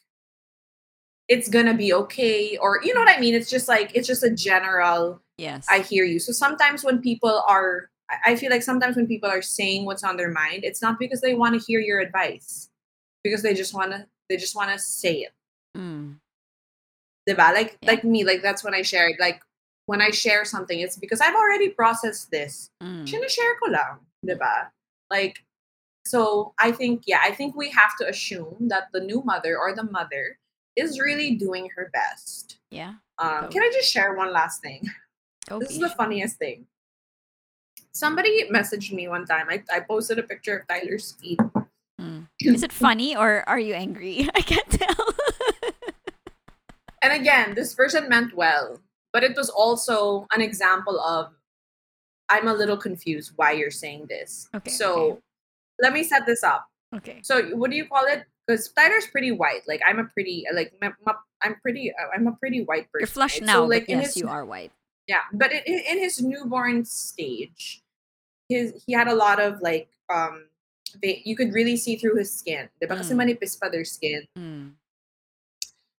[1.29, 3.35] it's gonna be okay or you know what I mean?
[3.35, 5.67] It's just like it's just a general Yes.
[5.71, 6.19] I hear you.
[6.21, 7.91] So sometimes when people are,
[8.27, 11.21] I- feel like sometimes when people are saying what's on their mind, it's not because
[11.21, 12.69] they want to hear your advice,
[13.25, 15.33] because they just want to, they just want to say it.
[15.77, 16.17] Mm.
[17.29, 17.55] Diba?
[17.55, 17.91] Like, Yeah.
[17.91, 19.19] like me, like that's when I share it.
[19.19, 19.41] Like
[19.93, 22.71] when I share something, it's because I've already processed this.
[22.83, 23.05] Mm.
[23.05, 24.01] Sinashare ko lang.
[24.25, 24.73] Diba?
[25.11, 25.45] Like,
[26.07, 29.77] so I think, yeah, I think we have to assume that the new mother or
[29.77, 30.39] the mother
[30.77, 32.57] is really doing her best.
[32.71, 32.95] Yeah.
[33.19, 34.81] Um, can I just share one last thing?
[35.47, 36.65] Go This is the funniest thing.
[37.93, 39.49] Somebody messaged me one time.
[39.51, 41.39] I, I posted a picture of Tyler's feet.
[42.01, 42.29] Mm.
[42.41, 44.27] Is it funny or are you angry?
[44.35, 45.07] I can't tell.
[47.03, 48.79] And again, this person meant well,
[49.13, 51.33] but it was also an example of
[52.29, 54.49] I'm a little confused why you're saying this.
[54.55, 55.21] Okay, So okay.
[55.81, 56.67] let me set this up.
[56.97, 57.21] okay.
[57.23, 58.25] So what do you call it?
[58.47, 59.63] Because Tyler's pretty white.
[59.69, 63.05] Like I'm a pretty like ma- ma- I'm pretty I'm a pretty white person.
[63.05, 63.47] You're flushed right?
[63.47, 64.73] now, So like yes, his you are white.
[65.07, 67.83] Yeah, but in, in his newborn stage,
[68.49, 70.47] his he had a lot of like um,
[71.03, 72.69] they, you could really see through his skin.
[72.83, 73.19] Kasi Mm.
[73.25, 74.25] manipis pa their skin.
[74.39, 74.73] Mm.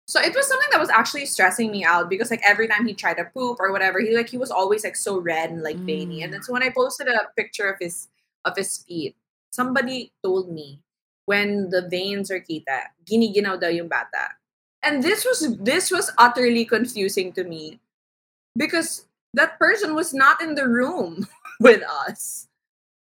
[0.06, 2.94] So it was something that was actually stressing me out because like every time he
[2.94, 5.78] tried to poop or whatever, he like he was always like so red and like
[5.78, 6.24] veiny.
[6.24, 6.36] And Mm.
[6.36, 8.10] then so when I posted a picture of his
[8.44, 9.16] of his feet,
[9.52, 10.80] somebody told me
[11.26, 14.36] when the veins are kita, giniginaw daw yung bata.
[14.84, 17.80] And this was this was utterly confusing to me
[18.60, 21.28] because that person was not in the room
[21.64, 22.52] with us.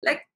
[0.05, 0.29] Like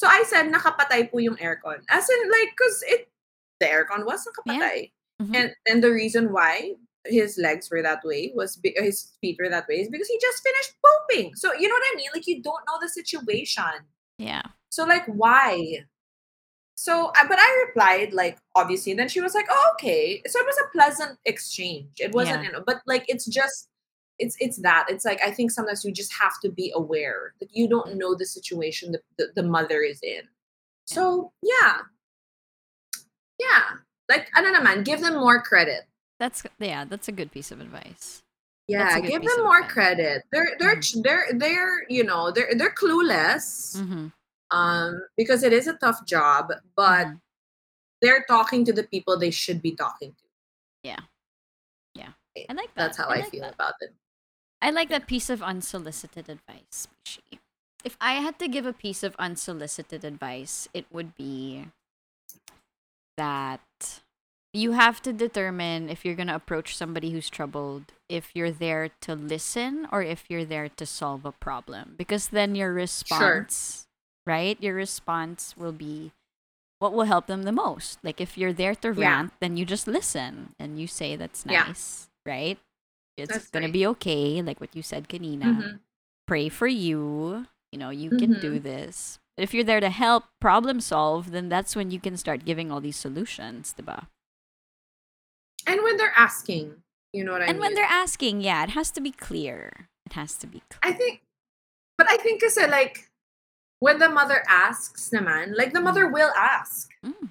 [0.00, 1.84] so I said nakapatay po yung aircon.
[1.92, 3.12] As in like cuz it
[3.60, 4.95] the aircon was nakapatay.
[5.22, 5.34] Mhm.
[5.34, 6.74] And and the reason why
[7.06, 10.18] his legs were that way was be- his feet were that way is because he
[10.20, 11.34] just finished pooping.
[11.36, 12.08] So you know what I mean?
[12.14, 13.86] Like you don't know the situation.
[14.18, 14.42] Yeah.
[14.70, 15.84] So like why?
[16.74, 18.92] So but I replied like obviously.
[18.92, 22.00] And then she was like, "Oh okay." So it was a pleasant exchange.
[22.00, 22.46] It wasn't, Yeah.
[22.48, 23.68] you know, but like it's just
[24.18, 24.86] it's it's that.
[24.90, 28.14] It's like I think sometimes you just have to be aware that you don't know
[28.14, 30.22] the situation that the, the mother is in.
[30.86, 31.82] So yeah,
[33.38, 33.78] yeah.
[34.08, 35.84] Like ano naman, give them more credit.
[36.18, 38.22] That's yeah, that's a good piece of advice.
[38.68, 39.72] Yeah, That's a good give them more advice.
[39.72, 40.22] credit.
[40.32, 41.02] They're they're Mhm.
[41.02, 44.08] they're they're you know they're they're clueless Mm-hmm.
[44.50, 47.20] um because it is a tough job, but Mhm.
[48.02, 50.26] they're talking to the people they should be talking to.
[50.82, 51.02] Yeah,
[51.94, 52.12] yeah,
[52.48, 52.94] I like that.
[52.94, 53.54] That's how I, like feel that.
[53.54, 53.94] about it.
[54.62, 56.88] I like that piece of unsolicited advice.
[57.84, 61.70] If I had to give a piece of unsolicited advice, it would be
[63.16, 63.60] that
[64.52, 68.90] you have to determine if you're going to approach somebody who's troubled, if you're there
[69.02, 71.94] to listen or if you're there to solve a problem.
[71.96, 73.86] Because then your response,
[74.26, 74.60] right?
[74.62, 76.12] Your response will be
[76.78, 77.98] what will help them the most.
[78.02, 79.26] Like if you're there to Yeah.
[79.26, 81.66] rant, then you just listen and you say that's Yeah.
[81.68, 82.58] nice, right?
[83.16, 83.72] It's That's gonna right.
[83.72, 85.44] be okay, like what you said, Kanina.
[85.44, 85.80] Mhm.
[86.26, 87.46] Pray for you.
[87.72, 88.40] You know, you can Mm-hmm.
[88.40, 89.18] do this.
[89.36, 92.80] If you're there to help problem solve, then that's when you can start giving all
[92.80, 94.06] these solutions, diba?
[95.66, 96.82] And when they're asking,
[97.12, 97.60] you know what I and mean?
[97.60, 99.88] And when they're asking, yeah, it has to be clear.
[100.06, 100.80] It has to be clear.
[100.82, 101.20] I think,
[101.98, 103.10] but I think kasi like,
[103.80, 106.88] when the mother asks naman, like the mother will ask.
[107.04, 107.30] Mm.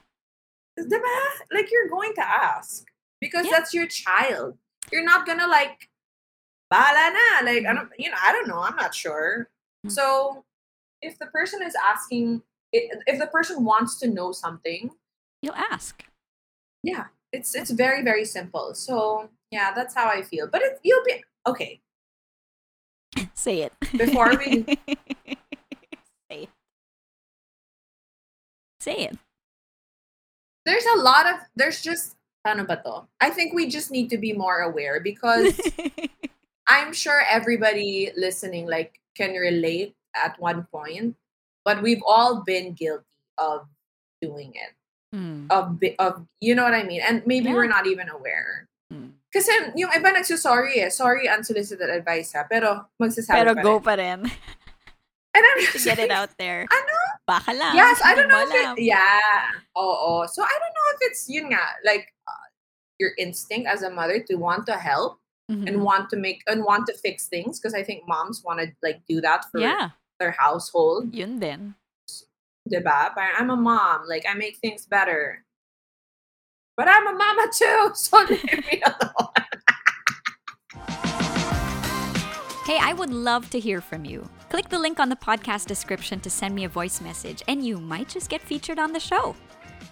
[0.78, 1.18] Diba?
[1.52, 2.86] Like you're going to ask.
[3.20, 3.52] Because Yeah.
[3.58, 4.58] that's your child.
[4.92, 5.90] You're not gonna like,
[6.72, 7.46] bahala na.
[7.46, 8.62] Like, I don't, you know, I don't know.
[8.62, 9.50] I'm not sure.
[9.88, 9.92] Mm.
[9.92, 10.45] So,
[11.06, 12.42] if the person is asking,
[12.74, 14.90] if the person wants to know something,
[15.42, 16.04] You'll ask.
[16.84, 18.74] yeah, it's it's very very simple.
[18.74, 20.48] So yeah, that's how I feel.
[20.50, 21.80] But it, you'll be okay.
[23.34, 23.74] Say it.
[23.96, 24.66] Before we-
[26.30, 26.50] Say it.
[28.80, 29.18] Say it.
[30.66, 33.06] There's a lot of there's just ano ba to?
[33.22, 35.58] I think we just need to be more aware because
[36.68, 41.16] I'm sure everybody listening like can relate at one point,
[41.64, 43.04] but we've all been guilty
[43.38, 43.68] of
[44.22, 44.74] doing it.
[45.16, 47.02] Mm, Of of you know what I mean?
[47.04, 48.68] And maybe we're not even aware.
[48.92, 49.12] mm.
[49.32, 50.90] Kasi yung iba nagsusorry eh.
[50.90, 52.44] Sorry, unsolicited advice ha.
[52.48, 53.84] Pero magsasabi Pero pa go rin.
[53.84, 54.20] pa rin.
[55.36, 56.64] And I'm to just get it out there.
[56.72, 56.96] Ano?
[57.28, 57.76] Baka lang.
[57.76, 59.52] Yes, I don't know if it, yeah.
[59.76, 60.24] Oo.
[60.32, 62.48] So I don't know if it's yun nga, like uh,
[63.00, 65.20] your instinct as a mother to want to help
[65.52, 65.68] Mhm.
[65.70, 68.74] and want to make and want to fix things because I think moms want to
[68.82, 71.14] like do that for Yeah, their household.
[71.14, 71.76] yun din.
[72.72, 73.14] Diba?
[73.14, 75.44] Parang I'm a mom, like I make things better.
[76.78, 79.30] But I'm a mama too, so leave me alone.
[82.66, 84.28] Hey, I would love to hear from you.
[84.50, 87.78] Click the link on the podcast description to send me a voice message, and you
[87.78, 89.36] might just get featured on the show.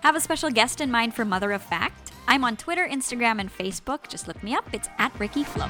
[0.02, 2.12] Have a special guest in mind for Mother of Fact?
[2.28, 4.08] I'm on Twitter, Instagram, and Facebook.
[4.10, 4.66] Just look me up.
[4.74, 5.68] It's at Riki Flo.